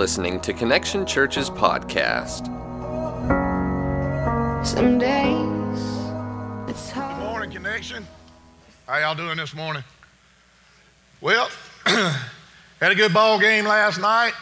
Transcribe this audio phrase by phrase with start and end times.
[0.00, 2.46] listening to Connection Church's podcast.
[4.64, 5.78] Some days
[6.66, 7.18] it's hard.
[7.18, 8.06] Good morning, Connection.
[8.86, 9.84] How y'all doing this morning?
[11.20, 11.50] Well,
[11.84, 12.22] had
[12.80, 14.32] a good ball game last night.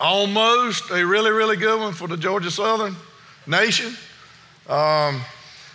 [0.00, 2.96] Almost a really, really good one for the Georgia Southern
[3.46, 3.96] Nation.
[4.68, 5.20] Um,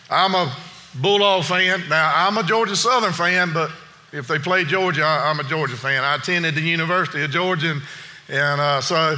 [0.09, 0.53] I'm a
[0.95, 1.81] Bulldog fan.
[1.87, 3.71] Now, I'm a Georgia Southern fan, but
[4.11, 6.03] if they play Georgia, I, am a Georgia fan.
[6.03, 7.81] I attended the University of Georgia, and,
[8.29, 9.17] and uh, so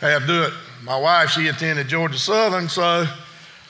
[0.00, 0.52] I have to do it.
[0.82, 3.06] My wife, she attended Georgia Southern, so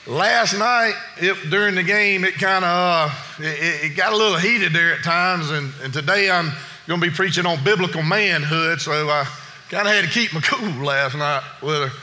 [0.07, 4.37] last night it, during the game, it kind of uh, it, it, got a little
[4.37, 6.51] heated there at times, and, and today I'm
[6.87, 9.27] going to be preaching on biblical manhood, so I
[9.69, 11.97] kind of had to keep my cool last night with her.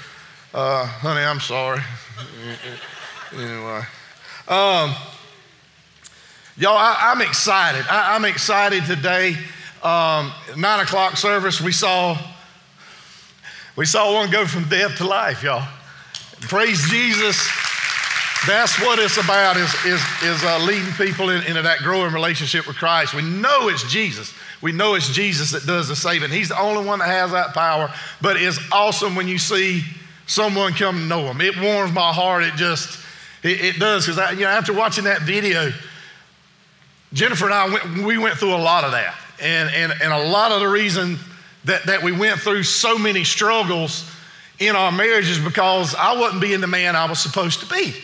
[0.52, 1.80] Uh, honey, I'm sorry.
[3.32, 3.82] anyway.
[4.48, 4.94] Um,
[6.60, 7.86] Y'all, I, am excited.
[7.88, 9.34] I, am excited today.
[9.82, 12.18] Um, nine o'clock service, we saw
[13.80, 15.66] we saw one go from death to life, y'all.
[16.42, 17.38] Praise Jesus.
[18.46, 22.66] That's what it's about is, is, is uh, leading people in, into that growing relationship
[22.66, 23.14] with Christ.
[23.14, 24.34] We know it's Jesus.
[24.60, 26.28] We know it's Jesus that does the saving.
[26.28, 27.90] He's the only one that has that power.
[28.20, 29.82] But it's awesome when you see
[30.26, 31.40] someone come to know him.
[31.40, 32.42] It warms my heart.
[32.42, 33.02] It just,
[33.42, 34.06] it, it does.
[34.06, 35.72] Because you know, after watching that video,
[37.14, 39.16] Jennifer and I, went, we went through a lot of that.
[39.40, 41.18] And, and, and a lot of the reason
[41.64, 44.10] that, that we went through so many struggles
[44.58, 47.94] in our marriages because I wasn't being the man I was supposed to be.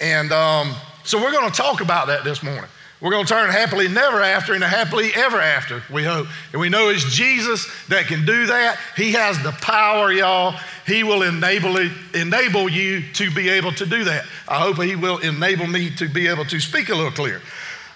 [0.00, 2.68] And um, so we're going to talk about that this morning.
[3.02, 6.28] We're going to turn happily never after into happily ever after, we hope.
[6.52, 8.78] And we know it's Jesus that can do that.
[8.96, 10.56] He has the power, y'all.
[10.86, 14.24] He will enable, it, enable you to be able to do that.
[14.46, 17.42] I hope He will enable me to be able to speak a little clear.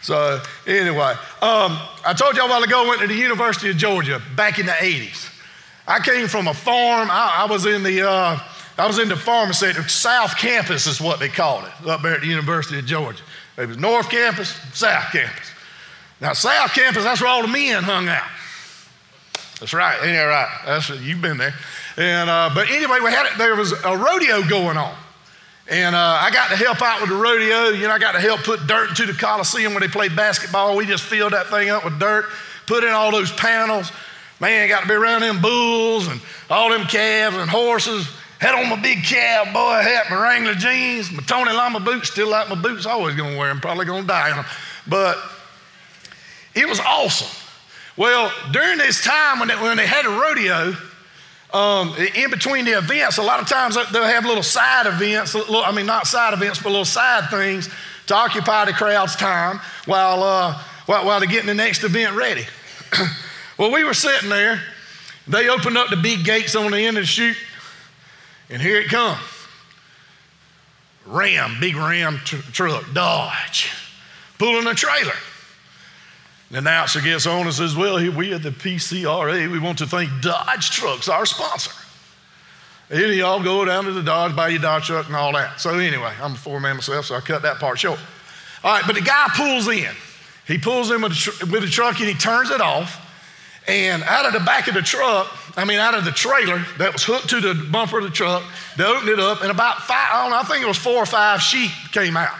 [0.06, 3.76] So, anyway, um, I told y'all a while ago I went to the University of
[3.76, 5.28] Georgia back in the 80s.
[5.84, 7.08] I came from a farm.
[7.10, 8.38] I, I was in the uh,
[8.78, 9.72] I was in the pharmacy.
[9.88, 13.24] South Campus is what they called it up there at the University of Georgia.
[13.58, 15.50] It was North Campus, South Campus.
[16.20, 18.30] Now, South Campus, that's where all the men hung out.
[19.58, 19.98] That's right.
[20.04, 20.60] Yeah, right.
[20.66, 21.54] That's you've been there.
[21.96, 23.32] And uh, but anyway, we had it.
[23.38, 24.96] There was a rodeo going on.
[25.68, 27.68] And uh, I got to help out with the rodeo.
[27.70, 30.76] You know, I got to help put dirt into the Coliseum where they played basketball.
[30.76, 32.26] We just filled that thing up with dirt,
[32.66, 33.90] put in all those panels.
[34.38, 38.06] Man, got to be around them bulls and all them calves and horses.
[38.38, 42.10] Had on my big cowboy hat, my Wrangler jeans, my Tony Lama boots.
[42.10, 42.84] Still like my boots.
[42.84, 43.60] Always to wear them.
[43.60, 44.44] Probably to die in them.
[44.86, 45.18] But
[46.54, 47.28] it was awesome.
[47.96, 50.76] Well, during this time when they, when they had a rodeo,
[51.52, 55.62] um, in between the events, a lot of times they'll have little side events, little,
[55.62, 57.68] I mean, not side events, but little side things
[58.06, 62.44] to occupy the crowd's time while, uh, while, while they're getting the next event ready.
[63.58, 64.60] well, we were sitting there.
[65.28, 67.36] They opened up the big gates on the end of the chute,
[68.50, 69.20] and here it comes.
[71.06, 73.70] Ram, big Ram tr- truck, Dodge,
[74.38, 75.14] pulling a trailer.
[76.50, 80.10] The announcer gets on and says, Well, we at the PCRA, we want to thank
[80.22, 81.72] Dodge Trucks, our sponsor.
[82.88, 85.60] And y'all go down to the Dodge, buy your Dodge truck and all that.
[85.60, 87.98] So, anyway, I'm a Ford man myself, so I cut that part short.
[88.62, 89.92] All right, but the guy pulls in.
[90.46, 93.02] He pulls in with the, tr- truck and he turns it off.
[93.66, 95.26] And out of the back of the truck,
[95.56, 98.44] I mean, out of the trailer that was hooked to the bumper of the truck,
[98.76, 100.98] they opened it up, and about five, I don't know, I think it was four
[100.98, 102.36] or five sheep came out.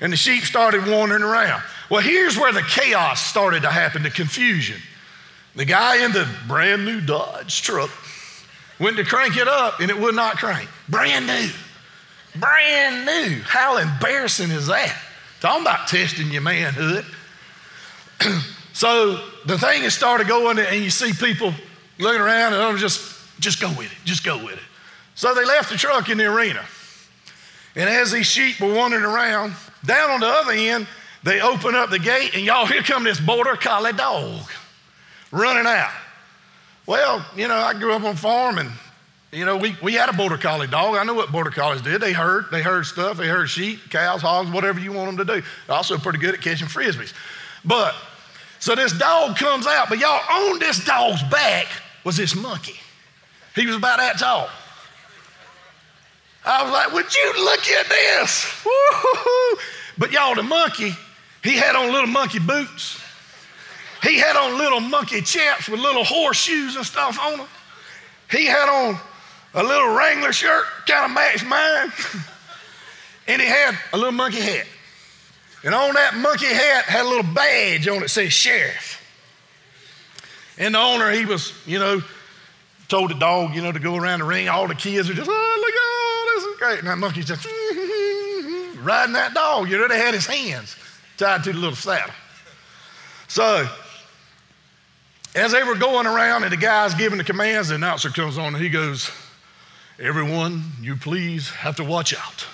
[0.00, 1.62] And the sheep started wandering around.
[1.90, 4.80] Well, here's where the chaos started to happen, the confusion.
[5.54, 7.90] The guy in the brand new Dodge truck
[8.80, 10.68] went to crank it up and it would not crank.
[10.88, 11.48] Brand new.
[12.36, 13.40] Brand new.
[13.42, 14.96] How embarrassing is that?
[15.40, 17.04] Talking about testing your manhood.
[18.72, 21.54] so the thing has started going and you see people
[21.98, 23.00] looking around and I'm just,
[23.38, 24.62] just go with it, just go with it.
[25.14, 26.64] So they left the truck in the arena.
[27.76, 30.86] And as these sheep were wandering around, down on the other end,
[31.24, 34.42] they open up the gate, and y'all, here come this border collie dog
[35.32, 35.90] running out.
[36.86, 38.70] Well, you know, I grew up on a farm, and
[39.32, 40.96] you know, we, we had a border collie dog.
[40.96, 42.02] I know what border collies did.
[42.02, 43.16] They herd, they herd stuff.
[43.16, 45.46] They herd sheep, cows, hogs, whatever you want them to do.
[45.66, 47.14] They're also pretty good at catching frisbees.
[47.64, 47.94] But
[48.58, 51.68] so this dog comes out, but y'all on this dog's back
[52.04, 52.76] was this monkey.
[53.54, 54.50] He was about that tall.
[56.44, 58.62] I was like, would you look at this?
[58.66, 59.58] Woo-hoo-hoo.
[59.96, 60.94] But y'all, the monkey
[61.44, 62.98] he had on little monkey boots.
[64.02, 67.46] He had on little monkey chaps with little horseshoes and stuff on them.
[68.30, 68.98] He had on
[69.52, 71.92] a little Wrangler shirt, kind of matched mine.
[73.28, 74.66] and he had a little monkey hat.
[75.64, 79.02] And on that monkey hat had a little badge on it that says sheriff.
[80.56, 82.02] And the owner, he was, you know,
[82.88, 84.48] told the dog, you know, to go around the ring.
[84.48, 86.78] All the kids are just, oh, look, oh, this is great.
[86.78, 87.44] And that monkey's just
[88.82, 89.68] riding that dog.
[89.68, 90.76] You know, they had his hands
[91.16, 92.14] tied to the little saddle.
[93.28, 93.68] So,
[95.34, 98.54] as they were going around and the guy's giving the commands, the announcer comes on
[98.54, 99.10] and he goes,
[99.98, 102.46] Everyone, you please have to watch out.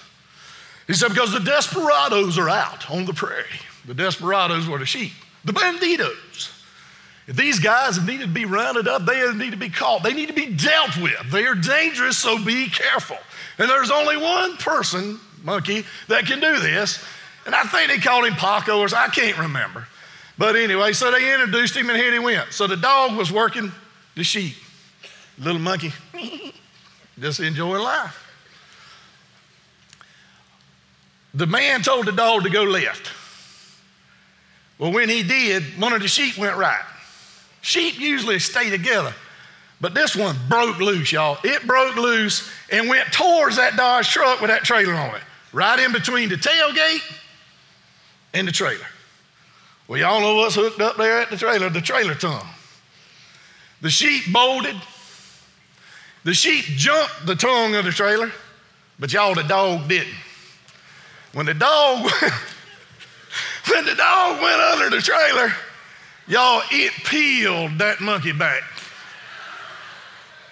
[0.86, 3.46] He said, Because the desperados are out on the prairie.
[3.86, 5.12] The desperados were the sheep,
[5.44, 6.56] the banditos.
[7.26, 10.02] If these guys need to be rounded up, they need to be caught.
[10.02, 11.30] They need to be dealt with.
[11.30, 13.18] They are dangerous, so be careful.
[13.58, 17.04] And there's only one person, monkey, that can do this.
[17.46, 19.86] And I think they called him Paco, or I can't remember.
[20.40, 22.54] But anyway, so they introduced him and here he went.
[22.54, 23.72] So the dog was working
[24.14, 24.56] the sheep.
[25.38, 25.92] Little monkey,
[27.20, 28.26] just enjoying life.
[31.34, 33.10] The man told the dog to go left.
[34.78, 36.84] Well, when he did, one of the sheep went right.
[37.60, 39.12] Sheep usually stay together,
[39.78, 41.36] but this one broke loose, y'all.
[41.44, 45.22] It broke loose and went towards that Dodge truck with that trailer on it,
[45.52, 47.02] right in between the tailgate
[48.34, 48.86] and the trailer.
[49.88, 52.46] Well, y'all know what's hooked up there at the trailer the trailer tongue.
[53.80, 54.76] The sheep bolted.
[56.22, 58.30] The sheep jumped the tongue of the trailer,
[58.98, 60.14] but y'all, the dog didn't.
[61.32, 62.02] When the dog,
[63.70, 65.52] when the dog went under the trailer,
[66.26, 68.62] y'all, it peeled that monkey back.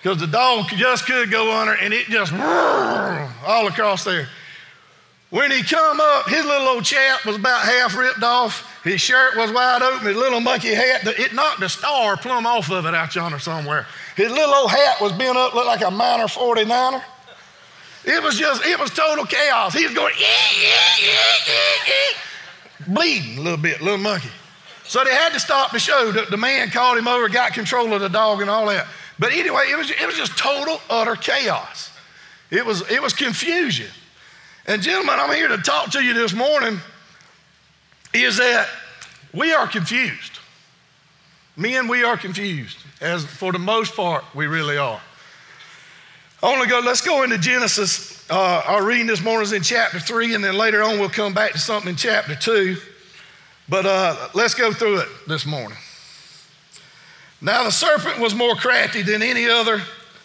[0.03, 2.33] Because the dog just could go under and it just
[3.47, 4.29] all across there.
[5.31, 8.83] When he come up, his little old chap was about half ripped off.
[8.83, 10.07] His shirt was wide open.
[10.07, 13.87] His little monkey hat, it knocked a star plumb off of it out yonder somewhere.
[14.17, 17.03] His little old hat was bent up, looked like a miner 49er.
[18.07, 19.75] It was just, it was total chaos.
[19.75, 20.15] He was going,
[22.87, 24.31] bleeding a little bit, little monkey.
[24.85, 26.11] So they had to stop the show.
[26.11, 28.87] The, the man called him over, got control of the dog and all that.
[29.19, 31.91] But anyway, it was, it was just total, utter chaos.
[32.51, 33.89] It was, it was confusion.
[34.69, 36.79] And, gentlemen, I'm here to talk to you this morning
[38.13, 38.69] is that
[39.33, 40.41] we are confused.
[41.57, 42.77] Men, we are confused.
[43.01, 45.01] As for the most part, we really are.
[46.43, 48.31] I want to go, let's go into Genesis.
[48.31, 51.33] Uh, our reading this morning is in chapter 3, and then later on we'll come
[51.33, 52.77] back to something in chapter 2.
[53.71, 55.79] But uh, let's go through it this morning.
[57.41, 59.81] Now, the serpent was more crafty than any other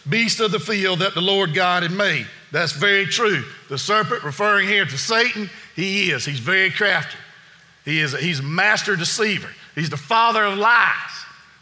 [0.06, 2.26] beast of the field that the Lord God had made.
[2.54, 3.42] That's very true.
[3.68, 6.24] The serpent, referring here to Satan, he is.
[6.24, 7.18] He's very crafty.
[7.84, 8.14] He is.
[8.14, 9.48] A, he's a master deceiver.
[9.74, 10.94] He's the father of lies.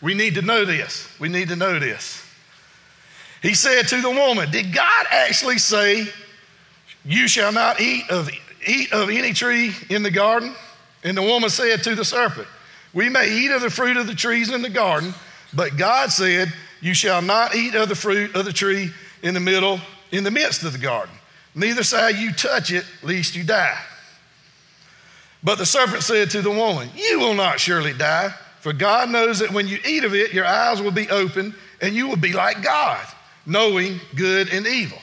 [0.02, 1.08] We need to know this.
[1.18, 2.22] We need to know this.
[3.40, 6.08] He said to the woman, Did God actually say,
[7.06, 8.28] You shall not eat of,
[8.66, 10.54] eat of any tree in the garden?
[11.04, 12.48] And the woman said to the serpent,
[12.92, 15.14] We may eat of the fruit of the trees in the garden,
[15.54, 16.52] but God said,
[16.82, 18.90] You shall not eat of the fruit of the tree
[19.22, 19.80] in the middle
[20.12, 21.14] in the midst of the garden.
[21.54, 23.78] Neither shall you touch it, lest you die.
[25.42, 29.40] But the serpent said to the woman, You will not surely die, for God knows
[29.40, 32.32] that when you eat of it, your eyes will be opened, and you will be
[32.32, 33.04] like God,
[33.44, 34.98] knowing good and evil.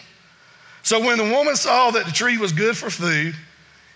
[0.84, 3.36] So when the woman saw that the tree was good for food,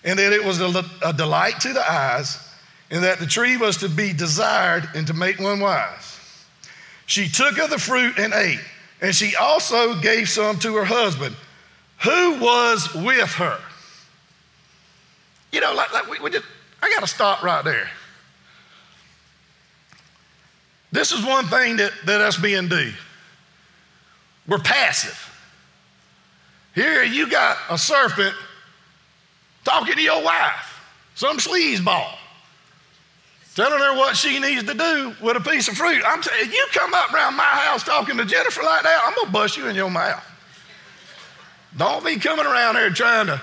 [0.03, 2.37] and that it was a, delight to the eyes,
[2.91, 6.19] and that the tree was to be desired and to make one wise,
[7.05, 8.59] she took of the fruit and ate.
[9.03, 11.35] And she also gave some to her husband,
[11.99, 13.59] who was with her.
[15.51, 16.45] You know, like, like we, we just,
[16.81, 17.89] I got to stop right there.
[20.93, 22.93] This is one thing that, that us men do.
[24.47, 25.19] We're passive.
[26.73, 28.33] Here you got a serpent
[29.65, 30.81] talking to your wife,
[31.15, 32.15] some sleazeball
[33.55, 36.01] telling her what she needs to do with a piece of fruit.
[36.05, 39.31] I'm telling you, come up around my house talking to Jennifer like that, I'm gonna
[39.31, 40.23] bust you in your mouth.
[41.77, 43.41] Don't be coming around here trying to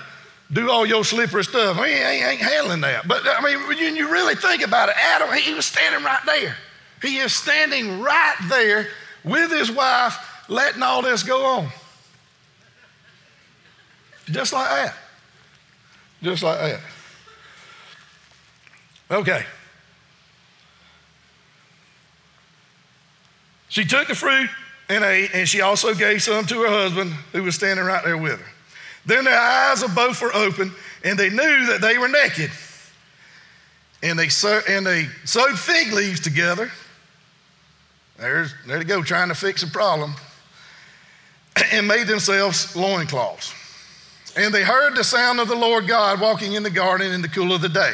[0.51, 1.79] do all your slippery stuff.
[1.79, 3.07] We ain't, ain't handling that.
[3.07, 6.55] But I mean, when you really think about it, Adam, he was standing right there.
[7.01, 8.87] He is standing right there
[9.23, 10.17] with his wife,
[10.49, 11.69] letting all this go on.
[14.25, 14.95] Just like that.
[16.21, 16.79] Just like that.
[19.09, 19.45] Okay.
[23.71, 24.49] She took the fruit
[24.89, 28.17] and ate, and she also gave some to her husband who was standing right there
[28.17, 28.45] with her.
[29.05, 30.73] Then their eyes of both were open,
[31.05, 32.51] and they knew that they were naked.
[34.03, 34.27] And they,
[34.67, 36.69] and they sewed fig leaves together.
[38.17, 40.15] There's, there they go, trying to fix a problem.
[41.71, 43.53] And made themselves loincloths.
[44.35, 47.29] And they heard the sound of the Lord God walking in the garden in the
[47.29, 47.93] cool of the day.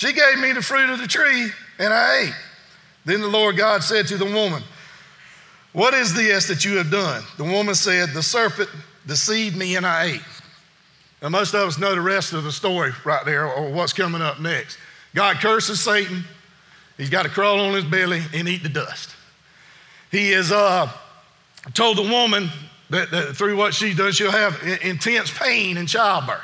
[0.00, 2.34] she gave me the fruit of the tree, and I ate.
[3.04, 4.62] Then the Lord God said to the woman,
[5.74, 7.22] What is this that you have done?
[7.36, 8.70] The woman said, The serpent
[9.06, 10.22] deceived me, and I ate.
[11.20, 14.22] Now, most of us know the rest of the story right there, or what's coming
[14.22, 14.78] up next.
[15.14, 16.24] God curses Satan.
[16.96, 19.14] He's got to crawl on his belly and eat the dust.
[20.10, 20.90] He has uh,
[21.74, 22.48] told the woman
[22.88, 26.40] that, that, through what she does, she'll have intense pain in childbirth,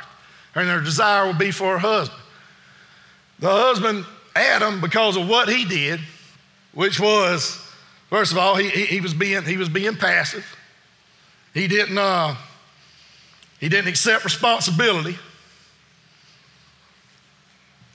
[0.54, 2.20] and her desire will be for her husband.
[3.38, 6.00] The husband, Adam, because of what he did,
[6.73, 7.61] which was,
[8.09, 10.45] first of all, he, he, he was, being, he was being passive.
[11.52, 12.35] He didn't, uh,
[13.61, 15.16] he didn't accept responsibility.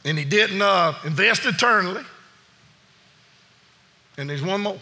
[0.03, 2.03] And he didn't uh, invest eternally.
[4.17, 4.79] And there's one more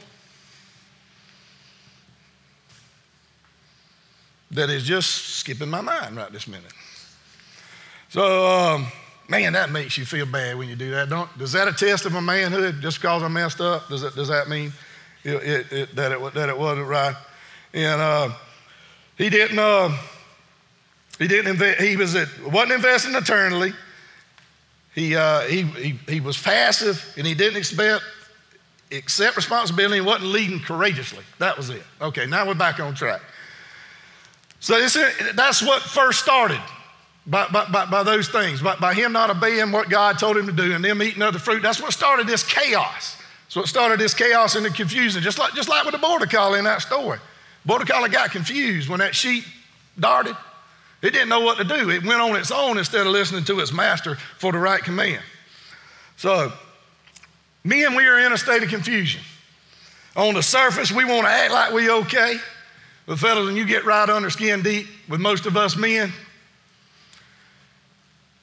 [4.52, 6.74] that is just skipping my mind right this minute.
[8.10, 8.88] So, um,
[9.30, 11.10] man, that makes you feel bad when you do that.
[11.10, 13.88] Don't, does that attest of my manhood just because I messed up?
[13.88, 14.74] Does that, does that mean
[15.24, 17.16] it, it, it, that, it, that it wasn't right?
[17.74, 18.30] And uh,
[19.18, 19.60] he didn't.
[19.60, 19.96] Uh,
[21.20, 23.74] he didn't he was at, wasn't investing eternally.
[24.96, 28.04] He, uh, he, he, he was passive and he didn't expect,
[28.92, 31.24] accept responsibility and wasn't leading courageously.
[31.38, 31.84] That was it.
[32.02, 33.22] Okay, now we're back on track.
[34.62, 34.80] So
[35.36, 36.62] that's what first started
[37.30, 40.48] by, by, by, by those things, by, by him not obeying what God told him
[40.48, 41.62] to do and them eating other fruit.
[41.62, 43.18] That's what started this chaos.
[43.50, 46.26] So it started this chaos and the confusion, just like, just like with the border
[46.26, 47.20] collie in that story.
[47.66, 49.44] Border collie got confused when that sheep
[50.00, 50.36] darted.
[51.02, 51.90] It didn't know what to do.
[51.92, 55.22] It went on its own instead of listening to its master for the right command.
[56.18, 56.52] So,
[57.64, 59.22] me and we are in a state of confusion.
[60.16, 62.38] On the surface, we want to act like we okay.
[63.06, 66.12] But fellas, when you get right under skin deep with most of us men,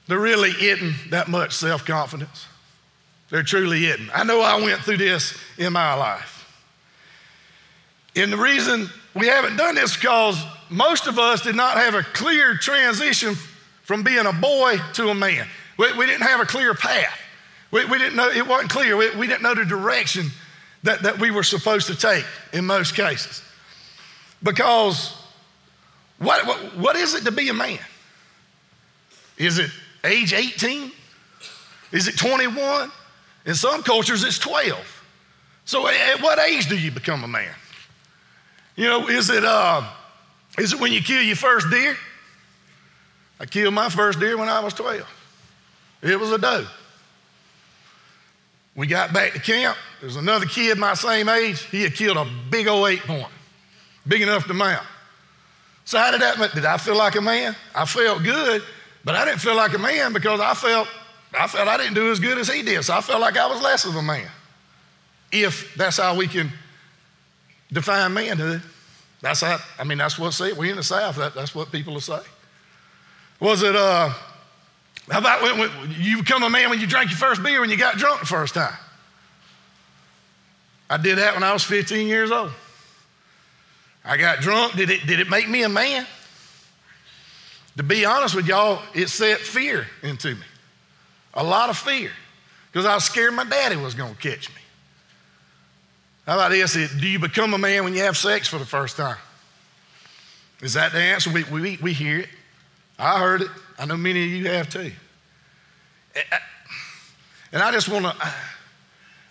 [0.09, 2.47] there really isn't that much self confidence.
[3.31, 4.11] There truly isn't.
[4.15, 6.33] I know I went through this in my life.
[8.15, 12.03] And the reason we haven't done this because most of us did not have a
[12.03, 13.35] clear transition
[13.83, 15.47] from being a boy to a man.
[15.77, 17.19] We, we didn't have a clear path.
[17.71, 18.97] We, we, didn't know, it wasn't clear.
[18.97, 20.31] We, we didn't know the direction
[20.85, 23.43] that, that we were supposed to take in most cases.
[24.43, 25.15] Because
[26.19, 27.79] what, what, what is it to be a man?
[29.37, 29.71] Is it
[30.07, 30.93] age 18?
[31.93, 32.91] Is it 21?
[33.45, 35.03] In some cultures, it's 12.
[35.65, 37.55] So, at what age do you become a man?
[38.77, 39.83] You know, is it, uh,
[40.59, 41.97] is it when you kill your first deer?
[43.41, 45.03] I killed my first deer when I was 12.
[46.03, 46.67] It was a doe.
[48.75, 49.77] We got back to camp.
[50.01, 51.63] There's another kid my same age.
[51.63, 53.27] He had killed a big old eight point,
[54.07, 54.87] big enough to mount.
[55.87, 56.55] So how did that?
[56.55, 57.57] Did I feel like a man?
[57.75, 58.63] I felt good,
[59.07, 60.89] but I didn't feel like a man because I felt
[61.33, 62.83] I felt I didn't do as good as he did.
[62.85, 64.29] So I felt like I was less of a man.
[65.31, 66.51] If that's how we can
[67.73, 68.63] define manhood.
[69.21, 70.53] That's how, I mean, that's what say.
[70.53, 72.21] We in the South, that, that's what people will say.
[73.41, 74.11] Was it, uh,
[75.11, 77.71] how about when, when, you become a man when you drank your first beer when
[77.71, 78.77] you got drunk the first time?
[80.89, 82.51] I did that when I was 15 years old.
[84.05, 84.75] I got drunk.
[84.75, 86.07] Did it, did it make me a man?
[87.77, 90.43] To be honest with y'all, it set fear into me.
[91.35, 92.11] A lot of fear.
[92.73, 94.61] Because I was scared my daddy was going to catch me.
[96.27, 96.73] How about this?
[96.73, 99.19] Do you become a man when you have sex for the first time?
[100.61, 101.31] Is that the answer?
[101.31, 102.29] We, we, we hear it.
[102.99, 103.51] I heard it.
[103.79, 104.91] I know many of you have too.
[107.53, 108.15] And I just want to,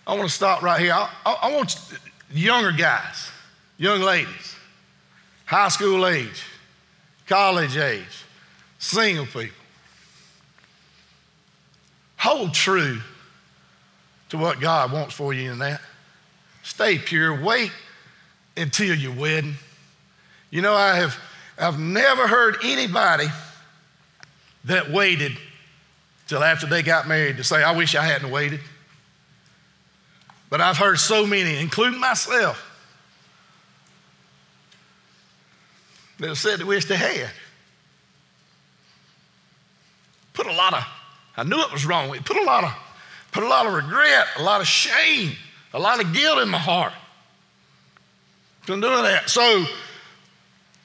[0.06, 0.92] I want to stop right here.
[0.92, 1.76] I, I, want
[2.32, 3.30] younger guys,
[3.76, 4.56] young ladies,
[5.44, 6.42] high school age,
[7.26, 8.24] college age,
[8.86, 9.56] single people.
[12.18, 13.00] Hold true
[14.30, 15.80] to what God wants for you in that.
[16.62, 17.40] Stay pure.
[17.42, 17.70] Wait
[18.56, 19.54] until your wedding.
[20.50, 21.18] You know, I have
[21.58, 23.26] I've never heard anybody
[24.64, 25.32] that waited
[26.28, 28.60] till after they got married to say, I wish I hadn't waited.
[30.50, 32.62] But I've heard so many, including myself,
[36.18, 37.30] that have said they wish they had.
[40.36, 40.84] Put a lot of,
[41.36, 42.14] I knew it was wrong.
[42.14, 42.72] It put a lot of,
[43.32, 45.32] put a lot of regret, a lot of shame
[45.76, 46.94] a lot of guilt in my heart
[48.62, 49.28] from doing that.
[49.28, 49.64] So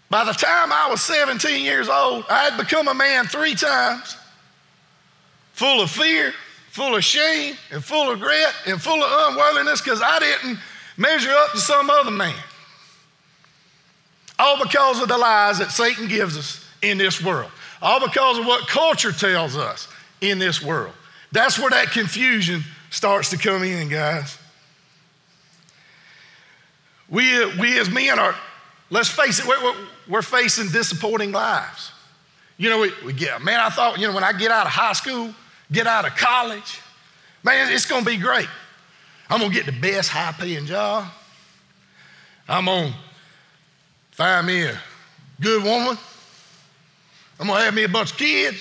[0.09, 4.17] By the time I was 17 years old, I had become a man three times,
[5.53, 6.33] full of fear,
[6.69, 10.59] full of shame, and full of regret, and full of unworthiness because I didn't
[10.97, 12.35] measure up to some other man.
[14.37, 17.51] All because of the lies that Satan gives us in this world.
[17.81, 19.87] All because of what culture tells us
[20.21, 20.93] in this world.
[21.31, 24.37] That's where that confusion starts to come in, guys.
[27.09, 28.35] We, we as men are,
[28.89, 29.75] let's face it, we're,
[30.07, 31.91] we're facing disappointing lives.
[32.57, 34.71] You know, we, we get, man, I thought, you know, when I get out of
[34.71, 35.33] high school,
[35.71, 36.79] get out of college,
[37.43, 38.47] man, it's gonna be great.
[39.29, 41.07] I'm gonna get the best high paying job.
[42.47, 42.93] I'm gonna
[44.11, 44.79] find me a
[45.39, 45.97] good woman.
[47.41, 48.59] I'm gonna have me a bunch of kids,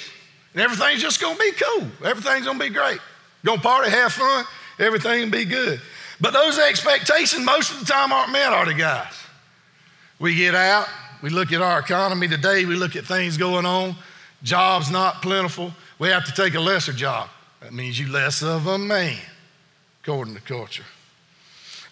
[0.54, 1.86] and everything's just gonna be cool.
[2.02, 2.98] Everything's gonna be great.
[3.44, 4.46] Gonna party, have fun,
[4.78, 5.82] everything will be good.
[6.18, 9.12] But those expectations most of the time aren't met, are they, guys?
[10.18, 10.88] We get out,
[11.22, 13.96] we look at our economy today, we look at things going on,
[14.42, 17.28] jobs not plentiful, we have to take a lesser job.
[17.60, 19.18] That means you less of a man,
[20.02, 20.84] according to culture.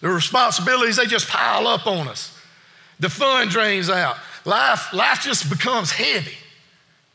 [0.01, 2.35] The responsibilities, they just pile up on us.
[2.99, 4.17] The fun drains out.
[4.43, 6.33] Life, life just becomes heavy.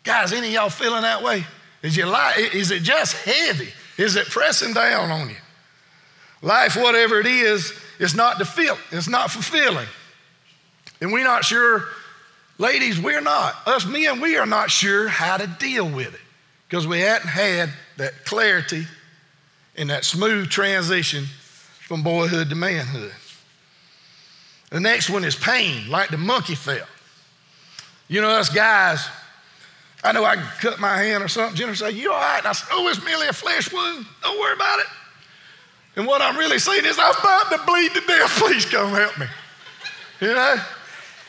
[0.04, 1.44] Guys, any of y'all feeling that way?
[1.82, 3.68] Is, your life, is it just heavy?
[3.98, 5.36] Is it pressing down on you?
[6.42, 9.86] Life, whatever it is, is not fulfill, it's not fulfilling.
[11.00, 11.84] And we're not sure,
[12.58, 13.54] ladies, we're not.
[13.66, 16.20] Us men, we are not sure how to deal with it
[16.68, 18.86] because we hadn't had that clarity
[19.76, 23.12] and that smooth transition from boyhood to manhood.
[24.70, 26.88] The next one is pain, like the monkey felt.
[28.08, 29.06] You know, us guys,
[30.04, 31.56] I know I cut my hand or something.
[31.56, 32.38] Jennifer said, You all right?
[32.38, 34.06] And I said, Oh, it's merely a flesh wound.
[34.22, 34.86] Don't worry about it.
[35.96, 38.30] And what I'm really saying is, I'm about to bleed to death.
[38.38, 39.26] Please come help me.
[40.20, 40.56] You know?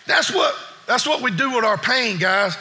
[0.08, 0.55] That's what,
[0.88, 2.58] that's what we do with our pain, guys.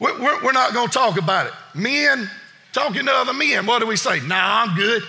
[0.00, 1.52] We're, we're, we're not going to talk about it.
[1.74, 2.28] Men
[2.72, 4.20] talking to other men, what do we say?
[4.20, 5.02] Nah, I'm good.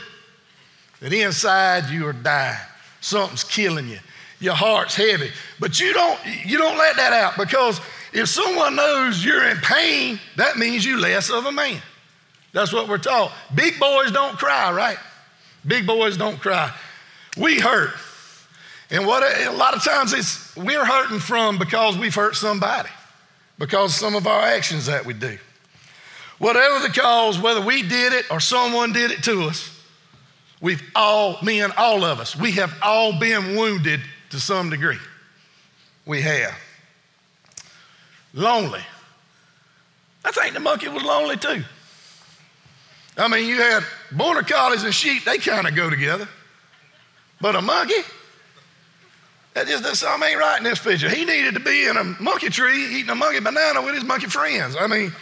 [1.01, 2.57] But inside, you are dying.
[3.01, 3.99] Something's killing you.
[4.39, 5.31] Your heart's heavy.
[5.59, 7.79] But you don't, you don't let that out because
[8.13, 11.82] if someone knows you're in pain, that means you're less of a man.
[12.52, 13.32] That's what we're taught.
[13.54, 14.97] Big boys don't cry, right?
[15.65, 16.71] Big boys don't cry.
[17.38, 17.91] We hurt.
[18.91, 22.89] And what a, a lot of times it's we're hurting from because we've hurt somebody,
[23.58, 25.38] because some of our actions that we do.
[26.38, 29.69] Whatever the cause, whether we did it or someone did it to us,
[30.62, 34.99] we've all, men, all of us, we have all been wounded to some degree.
[36.06, 36.54] We have
[38.33, 38.81] lonely.
[40.25, 41.63] I think the monkey was lonely too.
[43.17, 46.27] I mean, you had border collies and sheep, they kind of go together.
[47.39, 48.01] But a monkey,
[49.53, 51.09] that just that something ain't right in this picture.
[51.09, 54.27] He needed to be in a monkey tree eating a monkey banana with his monkey
[54.27, 54.75] friends.
[54.79, 55.13] I mean,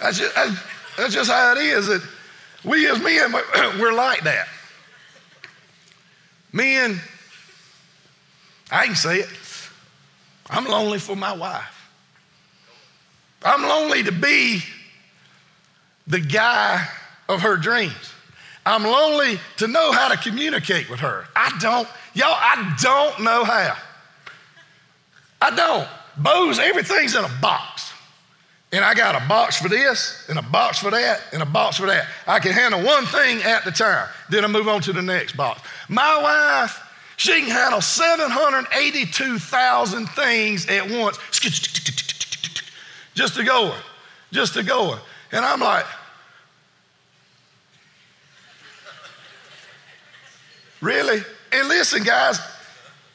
[0.00, 2.02] that's just, that's just how it is that
[2.64, 3.32] we as men,
[3.80, 4.48] we're like that.
[6.52, 7.00] Men,
[8.70, 9.28] I can say it,
[10.50, 11.77] I'm lonely for my wife.
[13.42, 14.62] I'm lonely to be
[16.06, 16.86] the guy
[17.28, 18.12] of her dreams.
[18.66, 21.26] I'm lonely to know how to communicate with her.
[21.34, 23.76] I don't, y'all, I don't know how.
[25.40, 25.86] I don't.
[26.16, 27.92] Bo's, everything's in a box.
[28.70, 31.78] And I got a box for this, and a box for that, and a box
[31.78, 32.06] for that.
[32.26, 34.06] I can handle one thing at the time.
[34.28, 35.62] Then I move on to the next box.
[35.88, 36.78] My wife,
[37.16, 41.18] she can handle 782,000 things at once
[43.18, 43.74] just to go,
[44.30, 44.96] just to go.
[45.32, 45.84] And I'm like,
[50.80, 51.20] really?
[51.50, 52.38] And listen, guys,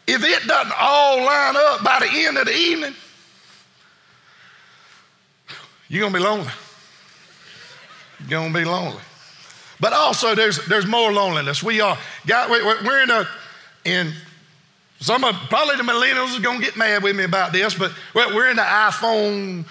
[0.06, 2.94] if it doesn't all line up by the end of the evening,
[5.88, 6.52] you're gonna be lonely.
[8.20, 9.02] You're gonna be lonely.
[9.80, 11.64] But also, there's there's more loneliness.
[11.64, 13.26] We are, God, we're in a
[13.86, 14.12] in
[15.00, 18.50] some of probably the millennials are gonna get mad with me about this, but we're
[18.50, 19.64] in the iPhone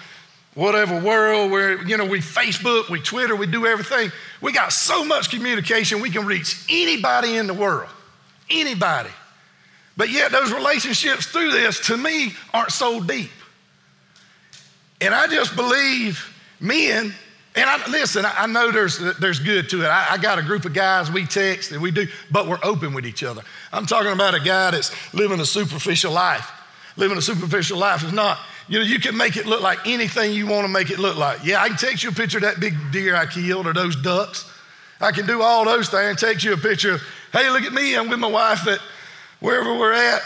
[0.55, 4.11] whatever world where, you know, we Facebook, we Twitter, we do everything.
[4.41, 7.89] We got so much communication, we can reach anybody in the world.
[8.49, 9.09] Anybody.
[9.95, 13.29] But yet, those relationships through this, to me, aren't so deep.
[15.01, 17.13] And I just believe men,
[17.55, 19.87] and I, listen, I know there's, there's good to it.
[19.87, 22.93] I, I got a group of guys, we text and we do, but we're open
[22.93, 23.43] with each other.
[23.71, 26.49] I'm talking about a guy that's living a superficial life.
[26.95, 30.33] Living a superficial life is not, you know, you can make it look like anything
[30.33, 31.43] you want to make it look like.
[31.43, 33.95] Yeah, I can text you a picture of that big deer I killed or those
[33.95, 34.49] ducks.
[35.01, 36.21] I can do all those things.
[36.21, 37.01] Text you a picture of,
[37.33, 37.95] hey, look at me.
[37.95, 38.79] I'm with my wife at
[39.41, 40.21] wherever we're at.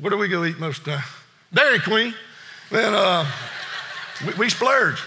[0.00, 1.04] Where do we go eat most of the time?
[1.52, 2.14] Dairy Queen.
[2.70, 3.26] then uh,
[4.26, 5.02] we, we splurge.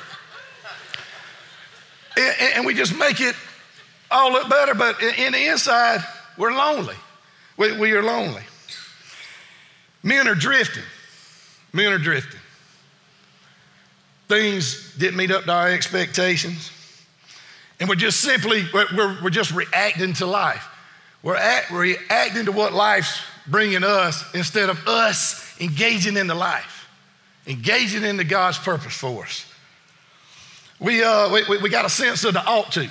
[2.15, 3.35] And, and we just make it
[4.11, 6.01] all look better, but in the inside,
[6.37, 6.95] we're lonely.
[7.57, 8.43] We, we are lonely.
[10.03, 10.83] Men are drifting.
[11.73, 12.40] Men are drifting.
[14.31, 16.71] Things didn't meet up to our expectations.
[17.81, 20.65] And we're just simply, we're, we're just reacting to life.
[21.21, 26.87] We're act, reacting to what life's bringing us instead of us engaging into life,
[27.45, 29.45] engaging into God's purpose for us.
[30.79, 32.89] We, uh, we, we got a sense of the ought to,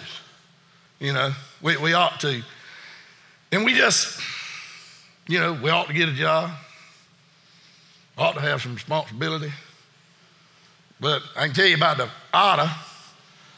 [0.98, 2.42] you know, we, we ought to.
[3.50, 4.20] And we just,
[5.26, 6.50] you know, we ought to get a job,
[8.18, 9.50] ought to have some responsibility.
[11.01, 12.71] But I can tell you about the otter.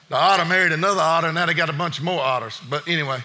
[0.08, 2.60] The otter married another otter, and now they got a bunch more otters.
[2.70, 3.18] But anyway,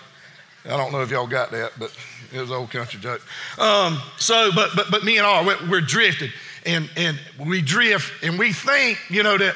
[0.65, 1.95] I don't know if y'all got that, but
[2.33, 3.21] it was an old country joke.
[3.59, 6.31] Um, so, but, but, but me and all, we're, we're drifted.
[6.65, 9.55] And, and we drift, and we think, you know, that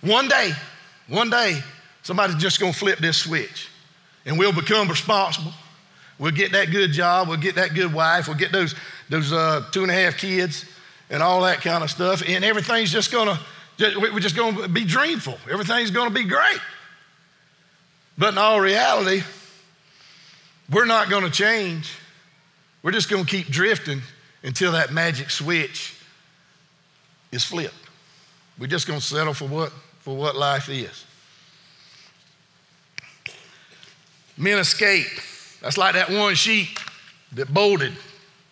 [0.00, 0.52] one day,
[1.08, 1.60] one day,
[2.02, 3.68] somebody's just to flip this switch,
[4.24, 5.52] and we'll become responsible.
[6.18, 7.28] We'll get that good job.
[7.28, 8.26] We'll get that good wife.
[8.26, 8.74] We'll get those,
[9.10, 10.64] those uh, two and a half kids
[11.10, 12.22] and all that kind of stuff.
[12.26, 13.38] And everything's just to,
[13.78, 15.38] we're just going to be dreamful.
[15.50, 16.60] Everything's going to be great.
[18.18, 19.22] But in all reality,
[20.70, 21.92] we're not going to change.
[22.82, 24.00] We're just going to keep drifting
[24.42, 25.94] until that magic switch
[27.32, 27.74] is flipped.
[28.58, 31.04] We're just going to settle for what, for what life is.
[34.38, 35.06] Men escape.
[35.60, 36.78] That's like that one sheep
[37.32, 37.92] that bolted,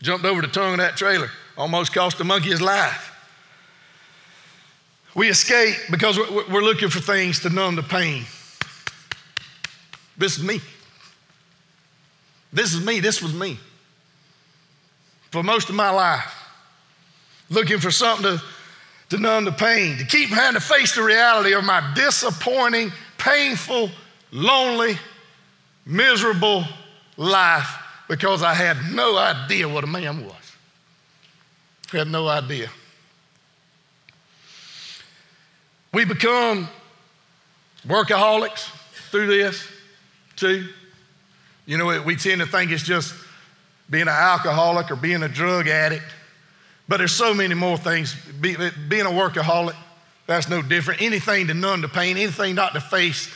[0.03, 3.14] jumped over the tongue of that trailer, almost cost the monkey his life.
[5.15, 8.25] We escape because we're looking for things to numb the pain.
[10.17, 10.61] This is me.
[12.53, 13.01] This is me.
[13.01, 13.59] This was me.
[15.31, 16.33] For most of my life,
[17.51, 18.43] looking for something to,
[19.11, 23.91] to numb the pain, to keep having to face the reality of my disappointing, painful,
[24.33, 24.99] lonely,
[25.87, 26.65] miserable
[27.17, 27.69] life
[28.09, 30.35] because I had no idea what a man was.
[31.93, 32.71] I Had no idea.
[35.95, 36.69] We become
[37.87, 38.69] workaholics
[39.13, 39.65] through this
[40.35, 40.67] too.
[41.67, 43.15] You know, we tend to think it's just
[43.89, 46.05] being an alcoholic or being a drug addict,
[46.89, 48.17] but there's so many more things.
[48.41, 49.77] being a workaholic,
[50.27, 51.01] that's no different.
[51.01, 53.33] Anything to numb the pain, anything not to face,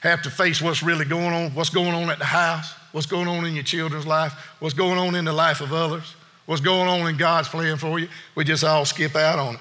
[0.00, 3.26] have to face what's really going on, what's going on at the house, what's going
[3.26, 6.14] on in your children's life, what's going on in the life of others,
[6.44, 8.08] what's going on in God's plan for you.
[8.36, 9.60] We just all skip out on it.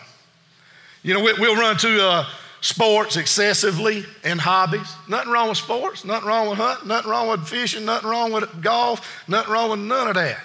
[1.06, 2.26] You know, we'll run to uh,
[2.62, 4.92] sports excessively and hobbies.
[5.08, 8.64] Nothing wrong with sports, nothing wrong with hunting, nothing wrong with fishing, nothing wrong with
[8.64, 10.40] golf, nothing wrong with none of that.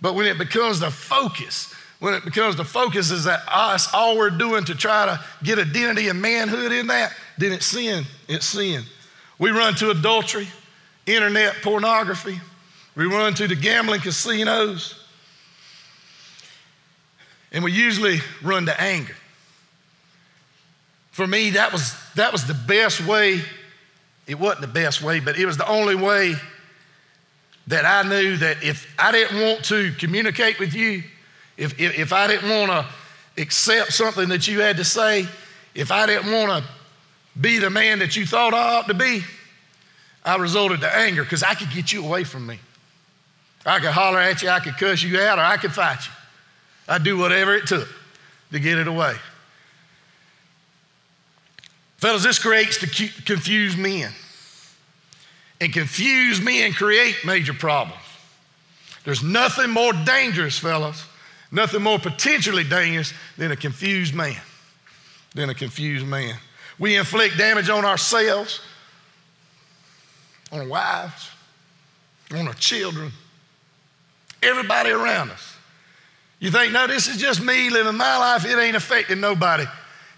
[0.00, 4.18] But when it becomes the focus, when it becomes the focus is that us, all
[4.18, 8.02] we're doing to try to get identity and manhood in that, then it's sin.
[8.26, 8.82] It's sin.
[9.38, 10.48] We run to adultery,
[11.06, 12.40] internet pornography,
[12.96, 14.96] we run to the gambling casinos,
[17.52, 19.14] and we usually run to anger
[21.10, 23.40] for me, that was, that was the best way.
[24.26, 26.34] It wasn't the best way, but it was the only way
[27.66, 31.02] that I knew that if I didn't want to communicate with you,
[31.56, 32.86] if, if, if I didn't want to
[33.42, 35.26] accept something that you had to say,
[35.74, 36.70] if I didn't want to
[37.40, 39.22] be the man that you thought I ought to be,
[40.24, 42.58] I resorted to anger because I could get you away from me.
[43.64, 46.12] I could holler at you, I could cuss you out, or I could fight you.
[46.88, 47.88] I'd do whatever it took
[48.52, 49.14] to get it away.
[52.00, 52.86] Fellas, this creates to
[53.24, 54.10] confuse men.
[55.60, 58.00] And confused men create major problems.
[59.04, 61.04] There's nothing more dangerous, fellas,
[61.52, 64.40] nothing more potentially dangerous than a confused man.
[65.34, 66.36] Than a confused man.
[66.78, 68.60] We inflict damage on ourselves,
[70.50, 71.30] on our wives,
[72.32, 73.12] on our children,
[74.42, 75.56] everybody around us.
[76.38, 79.66] You think, no, this is just me living my life, it ain't affecting nobody.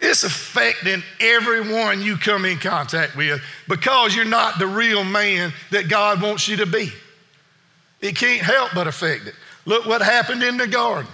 [0.03, 5.88] It's affecting everyone you come in contact with because you're not the real man that
[5.88, 6.91] God wants you to be.
[8.01, 9.35] It can't help but affect it.
[9.65, 11.11] Look what happened in the garden.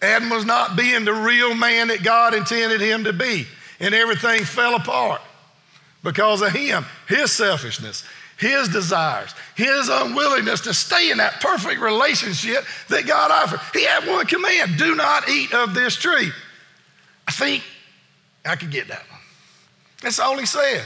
[0.00, 3.44] Adam was not being the real man that God intended him to be,
[3.80, 5.20] and everything fell apart
[6.04, 8.04] because of him, his selfishness,
[8.38, 13.60] his desires, his unwillingness to stay in that perfect relationship that God offered.
[13.72, 16.30] He had one command do not eat of this tree.
[17.26, 17.64] I think
[18.44, 19.20] I could get that one.
[20.02, 20.84] That's all he said.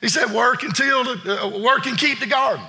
[0.00, 2.64] He said, work until the, uh, work and keep the garden.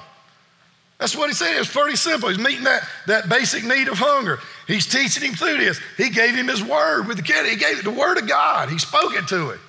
[0.98, 1.56] That's what he said.
[1.56, 2.30] It was pretty simple.
[2.30, 4.40] He's meeting that, that basic need of hunger.
[4.68, 5.80] He's teaching him through this.
[5.98, 7.46] He gave him his word with the kid.
[7.48, 8.70] He gave it the word of God.
[8.70, 9.60] He spoke it to him.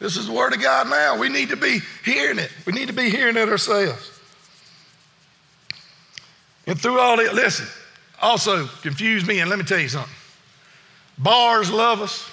[0.00, 1.16] This is the word of God now.
[1.16, 2.50] We need to be hearing it.
[2.66, 4.10] We need to be hearing it ourselves.
[6.66, 7.66] And through all that, listen,
[8.20, 10.12] also confuse me, and let me tell you something.
[11.18, 12.28] Bars love us.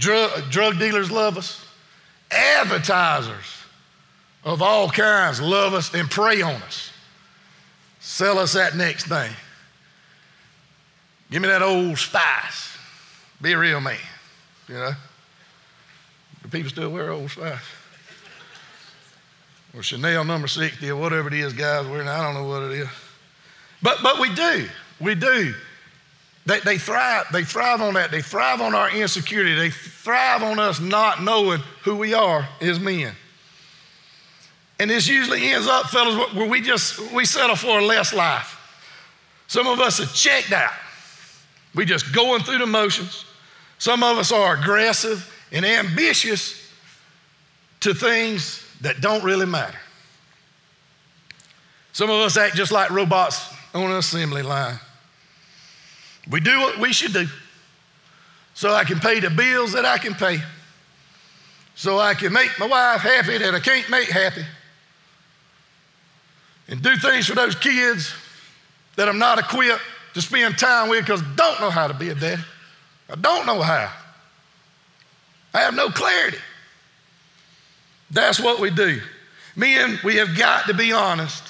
[0.00, 1.64] Drug, drug dealers love us.
[2.30, 3.64] Advertisers
[4.44, 6.90] of all kinds love us and prey on us.
[8.00, 9.30] Sell us that next thing.
[11.30, 12.78] Give me that old spice.
[13.42, 13.98] Be a real man.
[14.68, 14.92] You know?
[16.42, 17.58] Do people still wear old spice?
[19.76, 22.08] Or Chanel number 60 or whatever it is guys wearing.
[22.08, 22.88] I don't know what it is.
[23.82, 24.66] But, but we do.
[24.98, 25.54] We do.
[26.46, 28.10] They, they, thrive, they thrive on that.
[28.10, 29.54] They thrive on our insecurity.
[29.54, 33.14] They thrive on us not knowing who we are as men.
[34.78, 38.56] And this usually ends up, fellas, where we just we settle for a less life.
[39.46, 40.72] Some of us are checked out.
[41.74, 43.26] We just going through the motions.
[43.78, 46.66] Some of us are aggressive and ambitious
[47.80, 49.78] to things that don't really matter.
[51.92, 54.78] Some of us act just like robots on an assembly line.
[56.30, 57.26] We do what we should do
[58.54, 60.38] so I can pay the bills that I can pay,
[61.74, 64.44] so I can make my wife happy that I can't make happy
[66.68, 68.14] and do things for those kids
[68.96, 69.82] that I'm not equipped
[70.14, 72.42] to spend time with because I don't know how to be a daddy.
[73.08, 73.92] I don't know how.
[75.52, 76.38] I have no clarity.
[78.10, 79.00] That's what we do.
[79.56, 81.42] Men, we have got to be honest.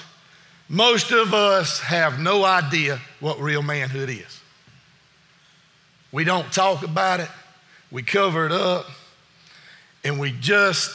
[0.68, 4.39] Most of us have no idea what real manhood is.
[6.12, 7.28] We don't talk about it,
[7.90, 8.86] we cover it up,
[10.04, 10.90] and we just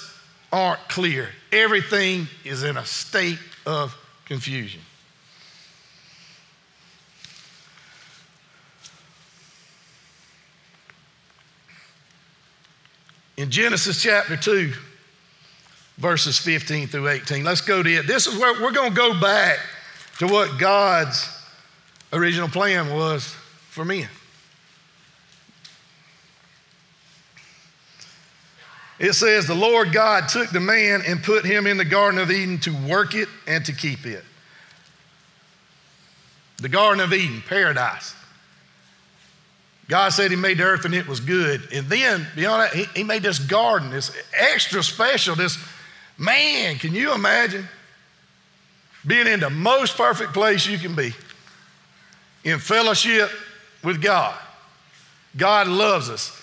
[0.51, 1.29] aren't clear.
[1.51, 4.81] Everything is in a state of confusion.
[13.37, 14.71] In Genesis chapter 2,
[15.97, 18.07] verses 15 through 18, let's go to it.
[18.07, 19.59] This is where we're going to go back
[20.19, 21.29] to what God's
[22.13, 23.25] original plan was
[23.69, 24.07] for men.
[28.99, 32.31] It says, The Lord God took the man and put him in the Garden of
[32.31, 34.23] Eden to work it and to keep it.
[36.57, 38.15] The Garden of Eden, paradise.
[39.87, 41.67] God said He made the earth and it was good.
[41.73, 45.57] And then, beyond that, He, he made this garden, this extra special, this
[46.17, 47.67] man, can you imagine
[49.05, 51.13] being in the most perfect place you can be
[52.43, 53.29] in fellowship
[53.83, 54.39] with God?
[55.37, 56.41] God loves us.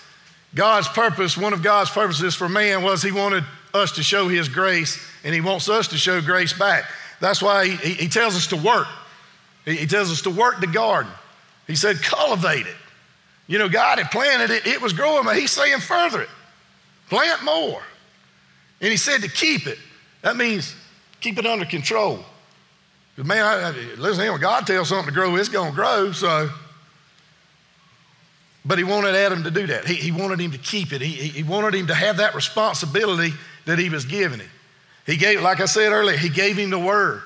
[0.55, 4.47] God's purpose, one of God's purposes for man was he wanted us to show his
[4.47, 6.85] grace and he wants us to show grace back.
[7.19, 8.87] That's why he, he, tells us to work.
[9.65, 11.11] He, tells us to work the garden.
[11.67, 12.75] He said, cultivate it.
[13.47, 16.29] You know, God had planted it, it was growing, but he's saying further it.
[17.09, 17.81] Plant more.
[18.81, 19.79] And he said to keep it.
[20.21, 20.75] That means
[21.21, 22.19] keep it under control.
[23.17, 26.11] Man, I, listen, when God tells something to grow, it's going to grow.
[26.11, 26.49] So
[28.65, 29.85] but he wanted Adam to do that.
[29.85, 31.01] He, he wanted him to keep it.
[31.01, 33.33] He, he wanted him to have that responsibility
[33.65, 34.49] that he was giving him.
[35.05, 37.23] He gave, like I said earlier, he gave him the word.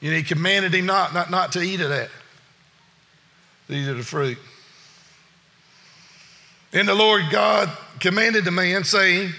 [0.00, 2.10] You know, he commanded him not, not, not to eat of that,
[3.68, 4.38] These are the fruit.
[6.74, 9.30] And the Lord God commanded the man, saying,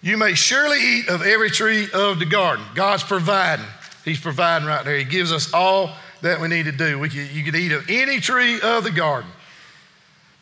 [0.00, 2.64] You may surely eat of every tree of the garden.
[2.74, 3.64] God's providing.
[4.04, 4.98] He's providing right there.
[4.98, 6.98] He gives us all that we need to do.
[6.98, 9.30] We you could eat of any tree of the garden.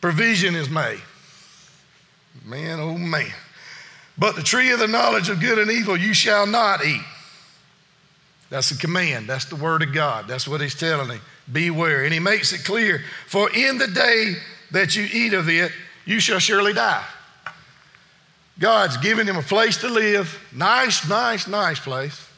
[0.01, 1.01] Provision is made.
[2.45, 3.33] Man, oh man.
[4.17, 7.03] But the tree of the knowledge of good and evil you shall not eat.
[8.51, 9.29] That's the command.
[9.29, 10.27] That's the word of God.
[10.27, 11.21] That's what he's telling him.
[11.51, 12.05] Beware.
[12.05, 14.35] And he makes it clear for in the day
[14.73, 15.73] that you eat of it,
[16.05, 17.05] you shall surely die.
[18.59, 20.39] God's giving him a place to live.
[20.55, 22.29] Nice, nice, nice place.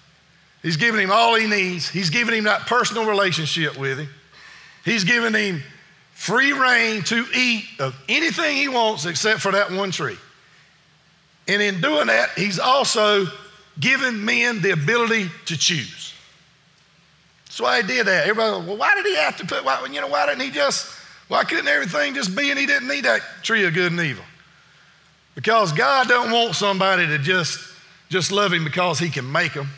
[0.63, 1.89] He's giving him all he needs.
[1.89, 4.09] He's giving him that personal relationship with him.
[4.85, 5.63] He's giving him
[6.23, 10.17] free rein to eat of anything he wants except for that one tree.
[11.49, 13.27] And in doing that, he's also
[13.81, 16.15] given men the ability to choose.
[17.47, 18.29] That's why he did that.
[18.29, 20.87] Everybody, well, why did he have to put, why, you know, why didn't he just,
[21.27, 24.25] why couldn't everything just be and he didn't need that tree of good and evil?
[25.35, 27.59] Because God don't want somebody to just,
[28.11, 29.71] just love him because he can make them.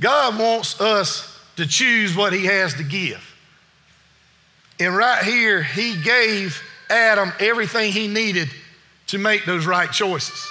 [0.00, 3.29] God wants us to choose what he has to give.
[4.80, 8.48] And right here, he gave Adam everything he needed
[9.08, 10.50] to make those right choices.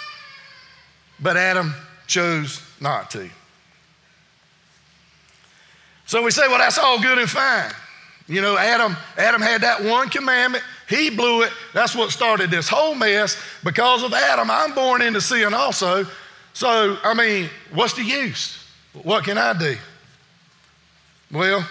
[1.20, 1.74] But Adam
[2.08, 3.30] chose not to.
[6.06, 7.72] So we say, well, that's all good and fine.
[8.28, 10.64] You know, Adam, Adam had that one commandment.
[10.88, 11.52] He blew it.
[11.74, 13.42] That's what started this whole mess.
[13.64, 16.06] Because of Adam, I'm born into sin also.
[16.54, 18.64] So, I mean, what's the use?
[18.94, 19.78] What can I do?
[21.32, 21.68] Well,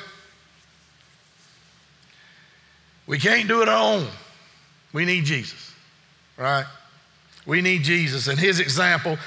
[3.08, 4.06] we can't do it on our own.
[4.92, 5.72] We need Jesus,
[6.36, 6.66] right?
[7.46, 9.18] We need Jesus and his example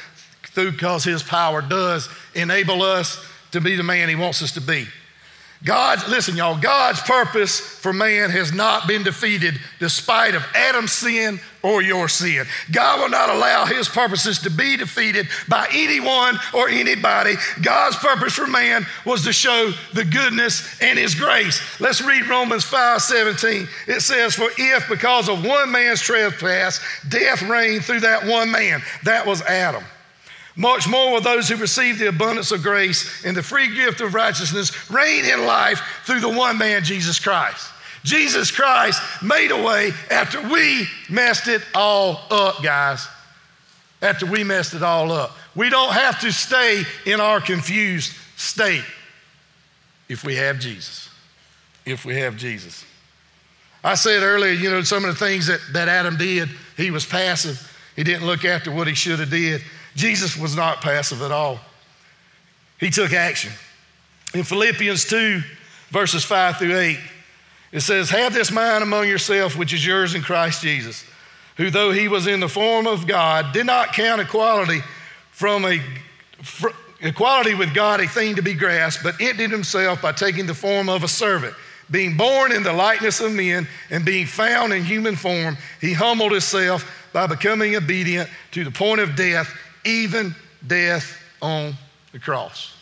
[0.43, 4.61] through because his power does enable us to be the man he wants us to
[4.61, 4.87] be.
[5.63, 11.39] God's, listen, y'all, God's purpose for man has not been defeated despite of Adam's sin
[11.61, 12.47] or your sin.
[12.71, 17.35] God will not allow his purposes to be defeated by anyone or anybody.
[17.61, 21.61] God's purpose for man was to show the goodness and his grace.
[21.79, 23.67] Let's read Romans 5 17.
[23.87, 28.81] It says, For if because of one man's trespass, death reigned through that one man,
[29.03, 29.83] that was Adam.
[30.61, 34.13] Much more will those who receive the abundance of grace and the free gift of
[34.13, 37.67] righteousness reign in life through the one man, Jesus Christ.
[38.03, 43.07] Jesus Christ made a way after we messed it all up, guys.
[44.03, 45.35] After we messed it all up.
[45.55, 48.85] We don't have to stay in our confused state
[50.09, 51.09] if we have Jesus.
[51.87, 52.85] If we have Jesus.
[53.83, 57.03] I said earlier, you know, some of the things that, that Adam did, he was
[57.03, 57.67] passive.
[57.95, 59.63] He didn't look after what he should have did.
[59.95, 61.59] Jesus was not passive at all.
[62.79, 63.51] He took action.
[64.33, 65.41] In Philippians 2,
[65.89, 66.97] verses 5 through 8,
[67.71, 71.03] it says, Have this mind among yourself, which is yours in Christ Jesus,
[71.57, 74.81] who, though he was in the form of God, did not count equality
[75.31, 75.81] from a
[77.01, 80.87] equality with God a thing to be grasped, but emptied himself by taking the form
[80.89, 81.53] of a servant.
[81.89, 86.31] Being born in the likeness of men and being found in human form, he humbled
[86.31, 89.53] himself by becoming obedient to the point of death,
[89.85, 91.73] even death on
[92.11, 92.75] the cross.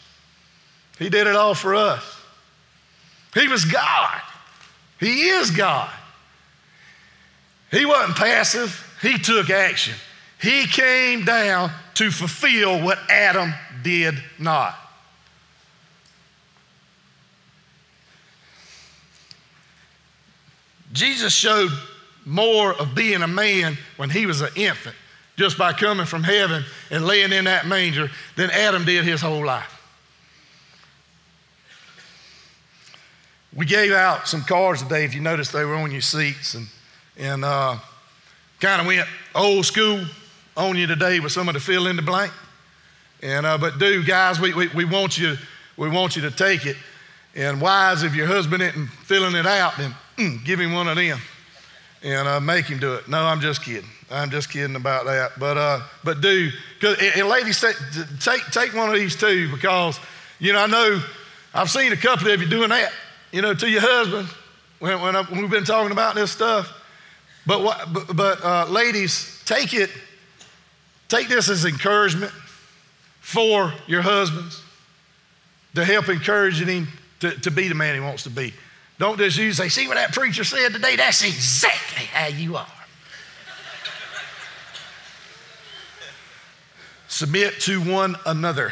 [0.98, 2.04] He did it all for us.
[3.34, 4.22] He was God.
[5.00, 5.90] He is God.
[7.72, 9.94] He wasn't passive, he took action.
[10.42, 14.76] He came down to fulfill what Adam did not.
[20.92, 21.70] Jesus showed
[22.26, 24.96] more of being a man when he was an infant
[25.40, 29.46] just by coming from heaven and laying in that manger than Adam did his whole
[29.46, 29.74] life.
[33.56, 35.06] We gave out some cards today.
[35.06, 36.68] If you noticed, they were on your seats and,
[37.18, 37.78] and uh,
[38.60, 40.04] kind of went old school
[40.58, 42.34] on you today with some of the fill in the blank.
[43.24, 45.38] And, uh, but do, guys, we, we, we, want you,
[45.78, 46.76] we want you to take it.
[47.34, 50.98] And wives, if your husband isn't filling it out, then mm, give him one of
[50.98, 51.18] them
[52.04, 53.08] and uh, make him do it.
[53.08, 53.90] No, I'm just kidding.
[54.12, 55.40] I'm just kidding about that.
[55.40, 56.50] But, uh, but do,
[56.82, 57.62] and, ladies,
[58.20, 60.00] take, take, one of these too because,
[60.40, 61.02] you know, I know
[61.54, 62.92] I've seen a couple of you doing that,
[63.32, 64.28] you know, to your husband
[64.80, 66.74] when, when, I, when we've been talking about this stuff.
[67.46, 69.90] But, what, but, but uh, ladies, take it,
[71.08, 72.32] take this as encouragement
[73.22, 74.62] for your husbands
[75.76, 76.88] to help encourage him
[77.20, 78.54] to, to be the man he wants to be.
[78.98, 80.96] Don't just use, say, see what that preacher said today?
[80.96, 82.79] That's exactly how you are.
[87.20, 88.72] Submit to one another.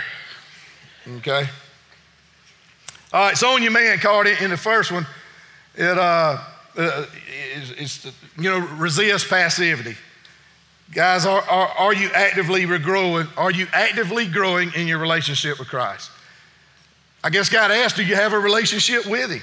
[1.17, 1.49] Okay?
[3.11, 5.05] All right, so on your man card in the first one,
[5.75, 6.37] it uh,
[6.77, 7.05] uh
[7.77, 8.05] it's,
[8.37, 9.97] you know resist passivity.
[10.93, 13.27] Guys, are, are, are you actively growing?
[13.35, 16.09] Are you actively growing in your relationship with Christ?
[17.25, 19.41] I guess God asked, do you have a relationship with Him?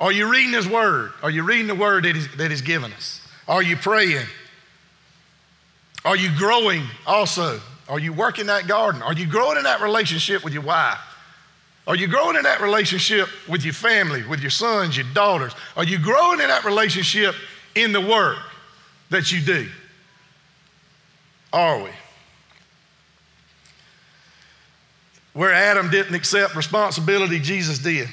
[0.00, 1.12] Are you reading His Word?
[1.22, 3.20] Are you reading the Word that He's, that he's given us?
[3.46, 4.24] Are you praying?
[6.06, 7.60] Are you growing also?
[7.88, 9.02] Are you working that garden?
[9.02, 10.98] Are you growing in that relationship with your wife?
[11.86, 15.52] Are you growing in that relationship with your family, with your sons, your daughters?
[15.76, 17.34] Are you growing in that relationship
[17.74, 18.38] in the work
[19.10, 19.68] that you do?
[21.52, 21.90] Are we?
[25.32, 28.08] Where Adam didn't accept responsibility, Jesus did.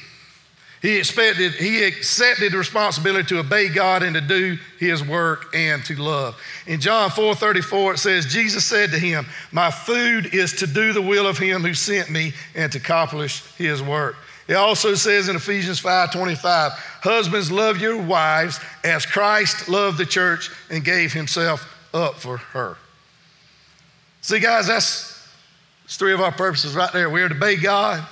[0.81, 5.83] He expected, he accepted the responsibility to obey God and to do his work and
[5.85, 6.41] to love.
[6.67, 10.93] In John 4 34, it says, Jesus said to him, My food is to do
[10.93, 14.15] the will of him who sent me and to accomplish his work.
[14.47, 20.05] It also says in Ephesians 5 25, Husbands, love your wives as Christ loved the
[20.05, 22.77] church and gave himself up for her.
[24.21, 25.27] See, guys, that's,
[25.83, 27.09] that's three of our purposes right there.
[27.09, 28.07] We're to obey God,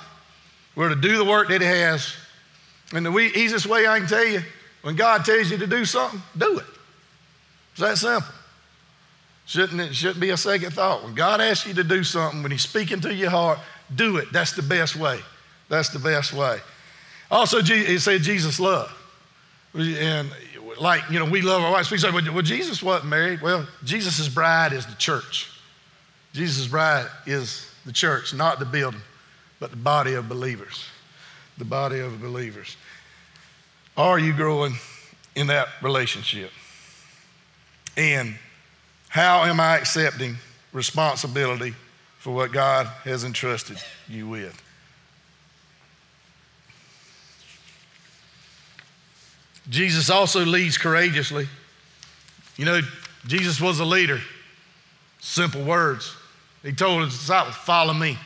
[0.76, 2.14] we're to do the work that he has
[2.92, 4.42] and the easiest way I can tell you,
[4.82, 6.66] when God tells you to do something, do it.
[7.72, 8.34] It's that simple.
[9.46, 11.02] Shouldn't it shouldn't be a second thought.
[11.04, 13.58] When God asks you to do something, when He's speaking to your heart,
[13.94, 14.32] do it.
[14.32, 15.20] That's the best way.
[15.68, 16.58] That's the best way.
[17.30, 18.92] Also, he said Jesus loved.
[19.74, 20.30] And
[20.80, 21.90] like, you know, we love our wives.
[21.90, 23.42] We say, well, Jesus wasn't married.
[23.42, 25.50] Well, Jesus' bride is the church.
[26.32, 29.00] Jesus' bride is the church, not the building,
[29.60, 30.84] but the body of believers.
[31.58, 32.76] The body of believers.
[33.96, 34.74] Are you growing
[35.34, 36.50] in that relationship?
[37.96, 38.36] And
[39.08, 40.36] how am I accepting
[40.72, 41.74] responsibility
[42.20, 43.78] for what God has entrusted
[44.08, 44.62] you with?
[49.68, 51.48] Jesus also leads courageously.
[52.56, 52.80] You know,
[53.26, 54.20] Jesus was a leader.
[55.20, 56.14] Simple words.
[56.62, 58.18] He told his disciples, Follow me.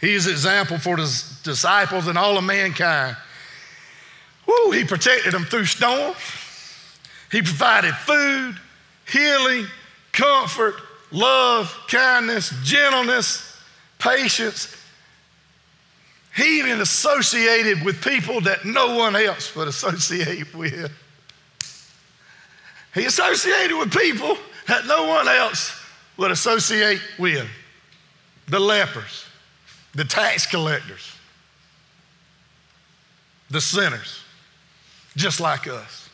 [0.00, 3.16] He is example for his disciples and all of mankind.
[4.46, 6.16] Woo, he protected them through storms.
[7.30, 8.56] He provided food,
[9.10, 9.66] healing,
[10.12, 10.76] comfort,
[11.10, 13.60] love, kindness, gentleness,
[13.98, 14.74] patience.
[16.34, 20.92] He even associated with people that no one else would associate with.
[22.94, 24.36] He associated with people
[24.66, 25.72] that no one else
[26.16, 27.46] would associate with
[28.48, 29.24] the lepers,
[29.98, 31.12] the tax collectors,
[33.50, 34.22] the sinners,
[35.16, 36.08] just like us.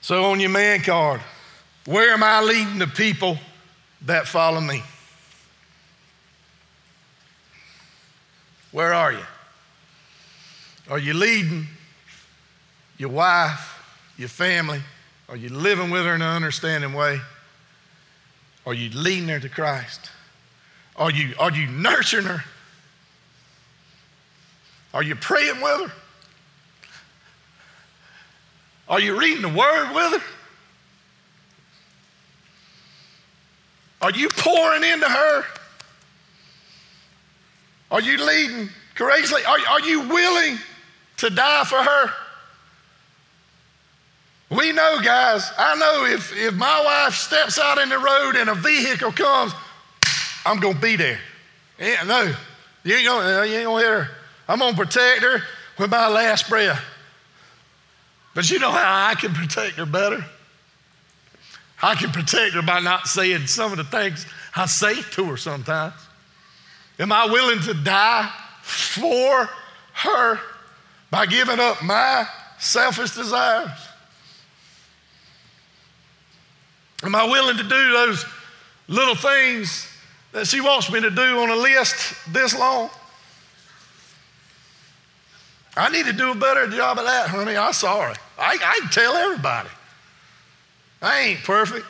[0.00, 1.20] So, on your man card,
[1.86, 3.38] where am I leading the people
[4.06, 4.82] that follow me?
[8.72, 9.26] Where are you?
[10.90, 11.68] Are you leading
[12.98, 13.80] your wife,
[14.18, 14.80] your family?
[15.28, 17.20] Are you living with her in an understanding way?
[18.70, 20.12] Are you leading her to Christ?
[20.94, 22.44] Are you, are you nurturing her?
[24.94, 25.92] Are you praying with her?
[28.88, 30.26] Are you reading the word with her?
[34.02, 35.44] Are you pouring into her?
[37.90, 39.44] Are you leading courageously?
[39.46, 40.60] Are, are you willing
[41.16, 42.12] to die for her?
[44.50, 48.50] We know, guys, I know if, if my wife steps out in the road and
[48.50, 49.52] a vehicle comes,
[50.44, 51.20] I'm going to be there.
[51.78, 52.34] Yeah, no,
[52.82, 54.08] you ain't going to hit her.
[54.48, 55.42] I'm going to protect her
[55.78, 56.82] with my last breath.
[58.34, 60.24] But you know how I can protect her better?
[61.82, 65.36] I can protect her by not saying some of the things I say to her
[65.36, 65.94] sometimes.
[66.98, 68.30] Am I willing to die
[68.62, 69.48] for
[69.94, 70.40] her
[71.10, 72.26] by giving up my
[72.58, 73.70] selfish desires?
[77.02, 78.24] Am I willing to do those
[78.88, 79.88] little things
[80.32, 82.90] that she wants me to do on a list this long?
[85.76, 87.56] I need to do a better job of that, honey.
[87.56, 88.14] I'm sorry.
[88.38, 89.68] I, I can tell everybody.
[91.00, 91.86] I ain't perfect.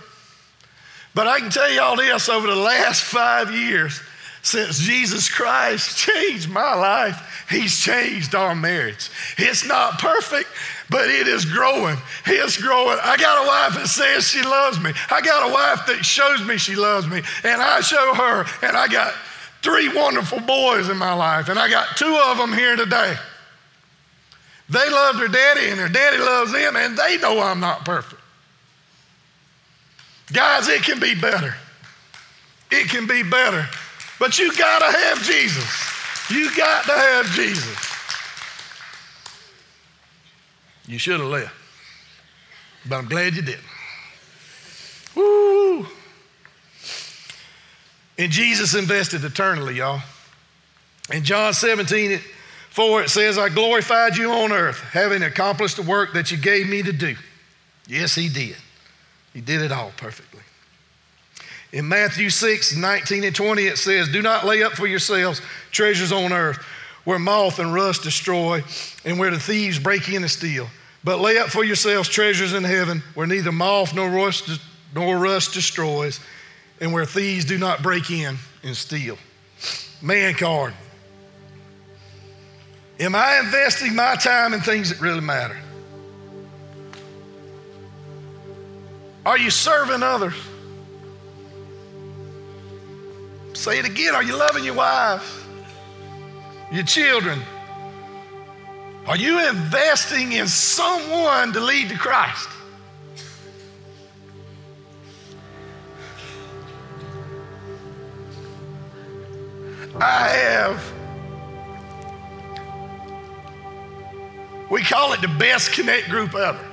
[1.14, 4.00] But I can tell y'all this over the last five years,
[4.42, 9.10] since Jesus Christ changed my life, He's changed our marriage.
[9.36, 10.48] It's not perfect,
[10.90, 11.96] but it is growing.
[12.26, 12.98] It's growing.
[13.02, 14.92] I got a wife that says she loves me.
[15.10, 18.76] I got a wife that shows me she loves me, and I show her, and
[18.76, 19.14] I got
[19.62, 23.14] three wonderful boys in my life, and I got two of them here today.
[24.68, 28.20] They love their daddy, and their daddy loves them, and they know I'm not perfect.
[30.32, 31.54] Guys, it can be better.
[32.70, 33.66] It can be better.
[34.18, 36.30] But you got to have Jesus.
[36.30, 37.99] You got to have Jesus.
[40.90, 41.54] You should have left.
[42.88, 43.60] But I'm glad you did.
[45.14, 45.86] Woo!
[48.18, 50.02] And Jesus invested eternally, y'all.
[51.12, 52.18] In John 17,
[52.70, 56.68] 4, it says, I glorified you on earth, having accomplished the work that you gave
[56.68, 57.14] me to do.
[57.86, 58.56] Yes, he did.
[59.32, 60.42] He did it all perfectly.
[61.72, 66.10] In Matthew 6, 19 and 20, it says, Do not lay up for yourselves treasures
[66.10, 66.58] on earth
[67.04, 68.62] where moth and rust destroy
[69.04, 70.68] and where the thieves break in and steal.
[71.02, 74.60] But lay up for yourselves treasures in heaven where neither moth nor rust,
[74.94, 76.20] nor rust destroys
[76.80, 79.16] and where thieves do not break in and steal.
[80.02, 80.74] Man card.
[82.98, 85.58] Am I investing my time in things that really matter?
[89.24, 90.34] Are you serving others?
[93.54, 94.14] Say it again.
[94.14, 95.46] Are you loving your wife?
[96.72, 97.40] Your children?
[99.06, 102.48] Are you investing in someone to lead to Christ?
[110.00, 110.92] I have,
[114.70, 116.64] we call it the best connect group ever.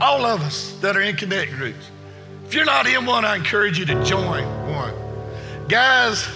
[0.00, 1.90] All of us that are in connect groups.
[2.46, 4.94] If you're not in one, I encourage you to join one.
[5.68, 6.26] Guys,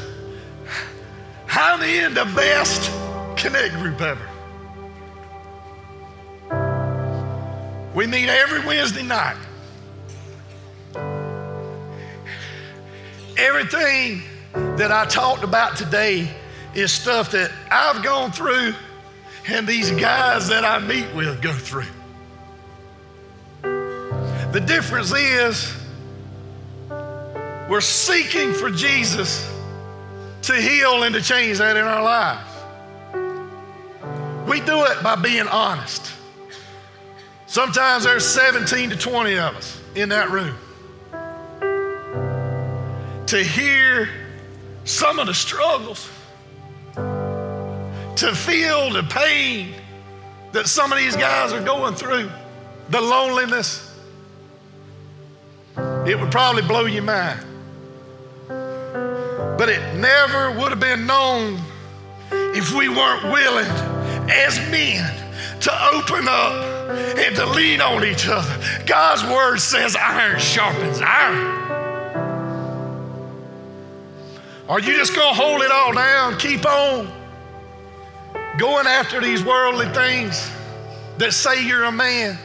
[1.49, 2.91] I'm in the best
[3.37, 4.36] connect group ever.
[7.97, 9.39] We meet every Wednesday night.
[13.39, 14.23] Everything
[14.53, 16.29] that I talked about today
[16.75, 18.75] is stuff that I've gone through
[19.49, 21.87] and these guys that I meet with go through.
[23.63, 25.75] The difference is
[27.71, 29.51] we're seeking for Jesus
[30.43, 32.51] to heal and to change that in our lives.
[34.47, 36.13] We do it by being honest.
[37.47, 40.57] Sometimes there's 17 to 20 of us in that room.
[43.27, 44.09] To hear
[44.85, 46.09] some of the struggles,
[46.97, 49.75] to feel the pain
[50.53, 52.31] that some of these guys are going through,
[52.89, 53.95] the loneliness,
[56.07, 57.41] it would probably blow your mind.
[58.49, 61.61] But it never would have been known
[62.31, 63.71] if we weren't willing
[64.31, 65.15] as men
[65.61, 68.84] to open up and to lean on each other.
[68.87, 71.64] God's word says iron sharpens iron.
[74.68, 77.12] Are you just going to hold it all down, keep on
[78.59, 80.51] going after these worldly things
[81.18, 82.39] that say you're a man,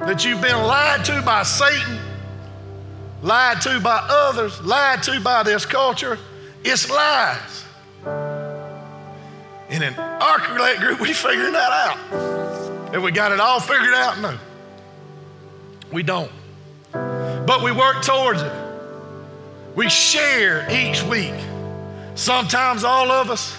[0.00, 1.98] that you've been lied to by Satan?
[3.22, 6.18] lied to by others, lied to by this culture.
[6.64, 7.64] It's lies.
[9.68, 10.38] And in our
[10.78, 11.72] group, we figured that
[12.12, 12.41] out.
[12.92, 14.38] If we got it all figured out, no.
[15.90, 16.30] We don't.
[16.92, 18.52] But we work towards it.
[19.74, 21.34] We share each week.
[22.14, 23.56] Sometimes all of us,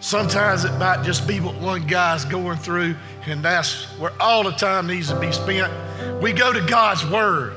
[0.00, 2.96] sometimes it might just be what one guy's going through,
[3.26, 5.72] and that's where all the time needs to be spent.
[6.20, 7.54] We go to God's Word.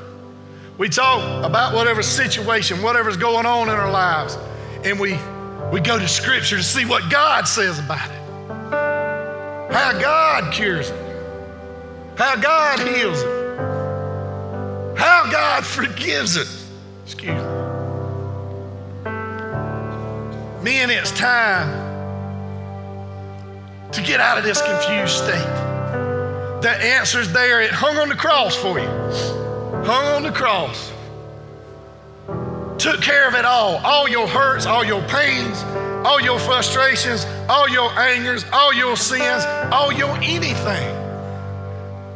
[0.77, 4.37] We talk about whatever situation, whatever's going on in our lives,
[4.83, 5.17] and we,
[5.71, 8.17] we go to Scripture to see what God says about it.
[9.73, 11.06] How God cures it,
[12.17, 16.47] how God heals it, how God forgives it.
[17.05, 17.57] Excuse me.
[20.63, 21.85] Men, it's time
[23.91, 25.53] to get out of this confused state.
[26.61, 27.61] The answer's there.
[27.61, 28.87] It hung on the cross for you
[29.87, 30.91] hung on the cross,
[32.77, 35.63] took care of it all all your hurts, all your pains,
[36.05, 40.96] all your frustrations, all your angers, all your sins, all your anything.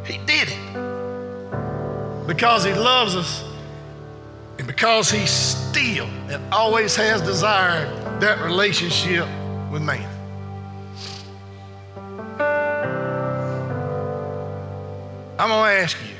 [0.04, 3.44] He did it because He loves us
[4.58, 7.88] and because He still and always has desired
[8.20, 9.26] that relationship
[9.70, 10.08] with man.
[15.38, 16.14] I'm going to ask you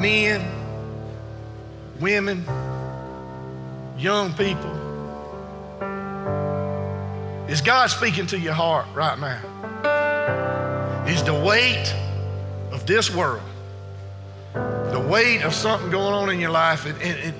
[0.00, 0.40] men,
[2.00, 2.44] women,
[3.98, 4.70] young people.
[7.48, 9.51] Is God speaking to your heart right now?
[11.06, 11.94] Is the weight
[12.70, 13.42] of this world,
[14.54, 17.34] the weight of something going on in your life, it,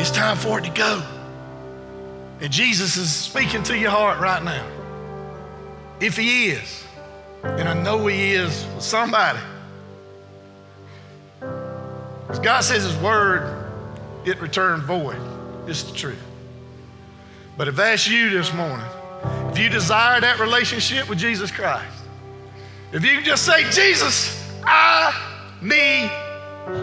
[0.00, 1.02] it's time for it to go.
[2.40, 4.66] And Jesus is speaking to your heart right now.
[6.00, 6.84] If He is,
[7.42, 9.40] and I know He is for somebody.
[11.40, 13.70] Because God says His word,
[14.24, 15.20] it returned void.
[15.66, 16.22] It's the truth.
[17.56, 18.86] But if that's you this morning,
[19.50, 21.97] if you desire that relationship with Jesus Christ,
[22.92, 24.34] if you can just say, Jesus,
[24.64, 25.12] I
[25.60, 26.10] need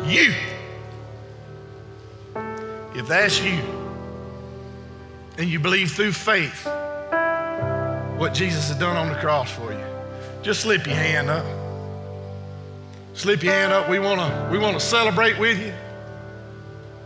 [0.08, 0.34] you.
[2.94, 3.60] If that's you,
[5.38, 6.66] and you believe through faith
[8.18, 9.86] what Jesus has done on the cross for you,
[10.44, 11.46] just slip your hand up.
[13.16, 13.90] Slip your hand up.
[13.90, 15.74] We want to we want to celebrate with you.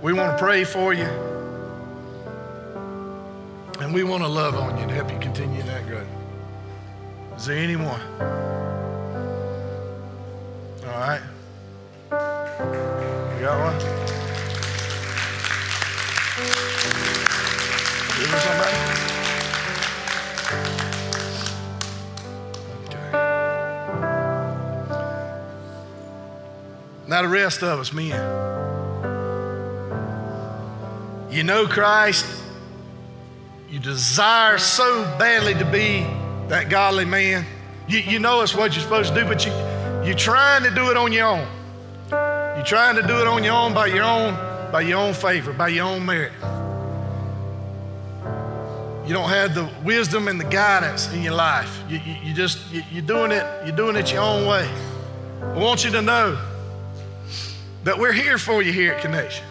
[0.02, 1.08] We want to pray for you.
[3.80, 6.08] And we want to love on you and help you continue that growth.
[7.38, 8.02] Is there anyone?
[10.92, 11.22] All right.
[12.12, 13.80] You got one?
[18.18, 18.76] Give me somebody?
[27.08, 28.10] Now, the rest of us, men.
[31.32, 32.26] You know Christ.
[33.70, 36.08] You desire so badly to be
[36.48, 37.46] that godly man.
[37.88, 39.52] You, you know it's what you're supposed to do, but you,
[40.10, 41.48] you're trying to do it on your own.
[42.10, 44.34] You're trying to do it on your own by your own,
[44.72, 46.32] by your own favor, by your own merit.
[49.08, 51.84] You don't have the wisdom and the guidance in your life.
[51.88, 53.46] You, you, you just you, you're doing it.
[53.68, 54.68] You're doing it your own way.
[55.44, 56.44] I want you to know
[57.84, 59.46] that we're here for you here at Connection.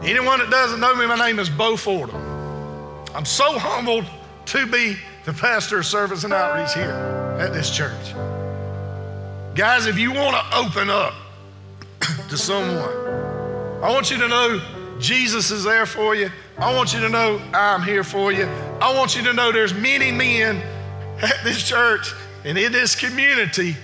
[0.00, 2.22] Anyone that doesn't know me, my name is Bo Fordham.
[3.14, 4.06] I'm so humbled
[4.46, 4.96] to be
[5.26, 8.14] the pastor of service and outreach here at this church.
[9.54, 11.12] Guys, if you want to open up
[12.30, 12.88] to someone,
[13.82, 14.62] I want you to know
[14.98, 16.30] Jesus is there for you.
[16.56, 18.44] I want you to know I'm here for you.
[18.80, 20.56] I want you to know there's many men
[21.20, 23.76] at this church and in this community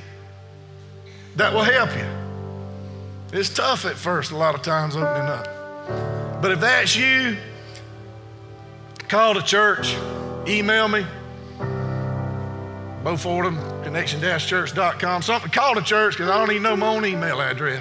[1.37, 3.39] that will help you.
[3.39, 6.41] It's tough at first, a lot of times, opening up.
[6.41, 7.37] But if that's you,
[9.09, 9.95] call the church,
[10.47, 11.05] email me,
[13.03, 15.51] Bo Fordham, connection-church.com, something.
[15.51, 17.81] Call the church because I don't even know my own email address.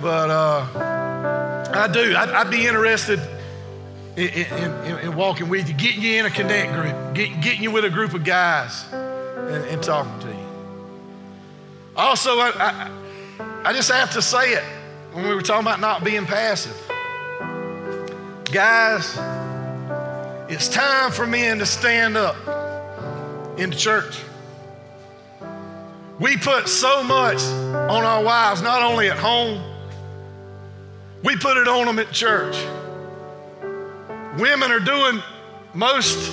[0.00, 0.66] But uh,
[1.74, 2.14] I do.
[2.14, 3.18] I'd, I'd, be interested
[4.16, 7.70] in, in, in, walking with you, getting you in a connect group, get, getting you
[7.70, 10.46] with a group of guys and, and talking to you.
[11.96, 12.90] Also, I, I,
[13.64, 14.64] I just have to say it
[15.12, 16.76] when we were talking about not being passive.
[18.52, 19.18] Guys,
[20.50, 22.36] it's time for men to stand up
[23.56, 24.18] in the church.
[26.18, 29.62] We put so much on our wives, not only at home,
[31.24, 32.56] we put it on them at church.
[34.38, 35.22] Women are doing
[35.72, 36.32] most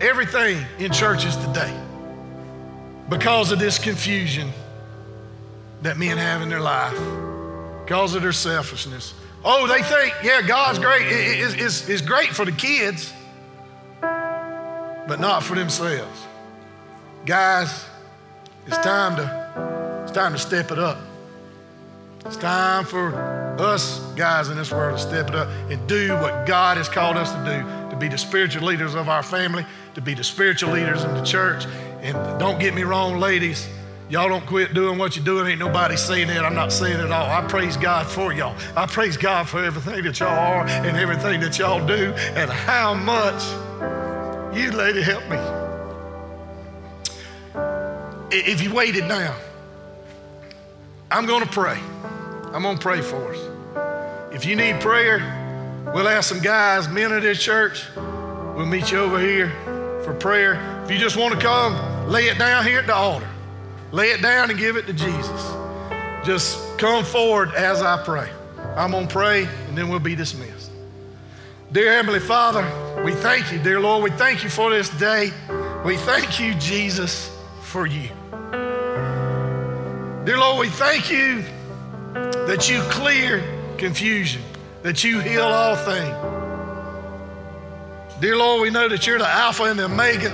[0.00, 1.78] everything in churches today
[3.08, 4.50] because of this confusion
[5.82, 6.98] that men have in their life,
[7.84, 9.14] because of their selfishness.
[9.44, 11.02] Oh, they think, yeah, God's great.
[11.08, 13.12] It's, great for the kids,
[14.00, 16.21] but not for themselves.
[17.24, 17.86] Guys,
[18.66, 20.98] it's time to, it's time to step it up.
[22.26, 23.14] It's time for
[23.60, 27.16] us guys in this world to step it up and do what God has called
[27.16, 29.64] us to do to be the spiritual leaders of our family,
[29.94, 31.64] to be the spiritual leaders in the church.
[32.00, 33.68] And don't get me wrong, ladies,
[34.08, 35.46] y'all don't quit doing what you're doing.
[35.46, 36.44] Ain't nobody saying that.
[36.44, 37.30] I'm not saying it all.
[37.30, 38.56] I praise God for y'all.
[38.76, 42.94] I praise God for everything that y'all are and everything that y'all do and how
[42.94, 43.44] much
[44.56, 45.61] you, lady, help me.
[48.34, 49.36] If you waited now,
[51.10, 51.78] I'm going to pray.
[52.54, 54.34] I'm going to pray for us.
[54.34, 55.18] If you need prayer,
[55.94, 57.84] we'll ask some guys, men of this church.
[57.94, 59.50] We'll meet you over here
[60.02, 60.82] for prayer.
[60.84, 63.28] If you just want to come, lay it down here at the altar.
[63.90, 65.52] Lay it down and give it to Jesus.
[66.24, 68.30] Just come forward as I pray.
[68.74, 70.70] I'm going to pray and then we'll be dismissed.
[71.70, 72.62] Dear Heavenly Father,
[73.04, 74.02] we thank you, dear Lord.
[74.02, 75.30] We thank you for this day.
[75.84, 77.30] We thank you, Jesus,
[77.60, 78.08] for you.
[80.24, 81.42] Dear Lord, we thank you
[82.14, 83.42] that you clear
[83.76, 84.40] confusion,
[84.82, 86.14] that you heal all things.
[88.20, 90.30] Dear Lord, we know that you're the Alpha and the Omega.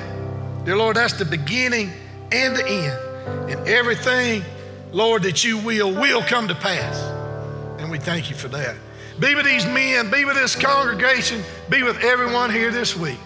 [0.66, 1.90] Dear Lord, that's the beginning
[2.30, 3.50] and the end.
[3.50, 4.42] And everything,
[4.92, 6.98] Lord, that you will, will come to pass.
[7.80, 8.76] And we thank you for that.
[9.18, 13.18] Be with these men, be with this congregation, be with everyone here this week.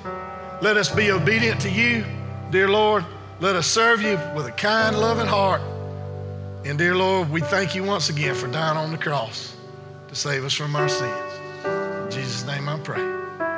[0.61, 2.05] Let us be obedient to you,
[2.51, 3.05] dear Lord.
[3.41, 5.61] Let us serve you with a kind, loving heart.
[6.65, 9.57] And dear Lord, we thank you once again for dying on the cross
[10.09, 11.33] to save us from our sins.
[11.65, 13.03] In Jesus' name I pray.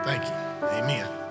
[0.05, 0.69] Thank you.
[0.69, 1.24] Amen.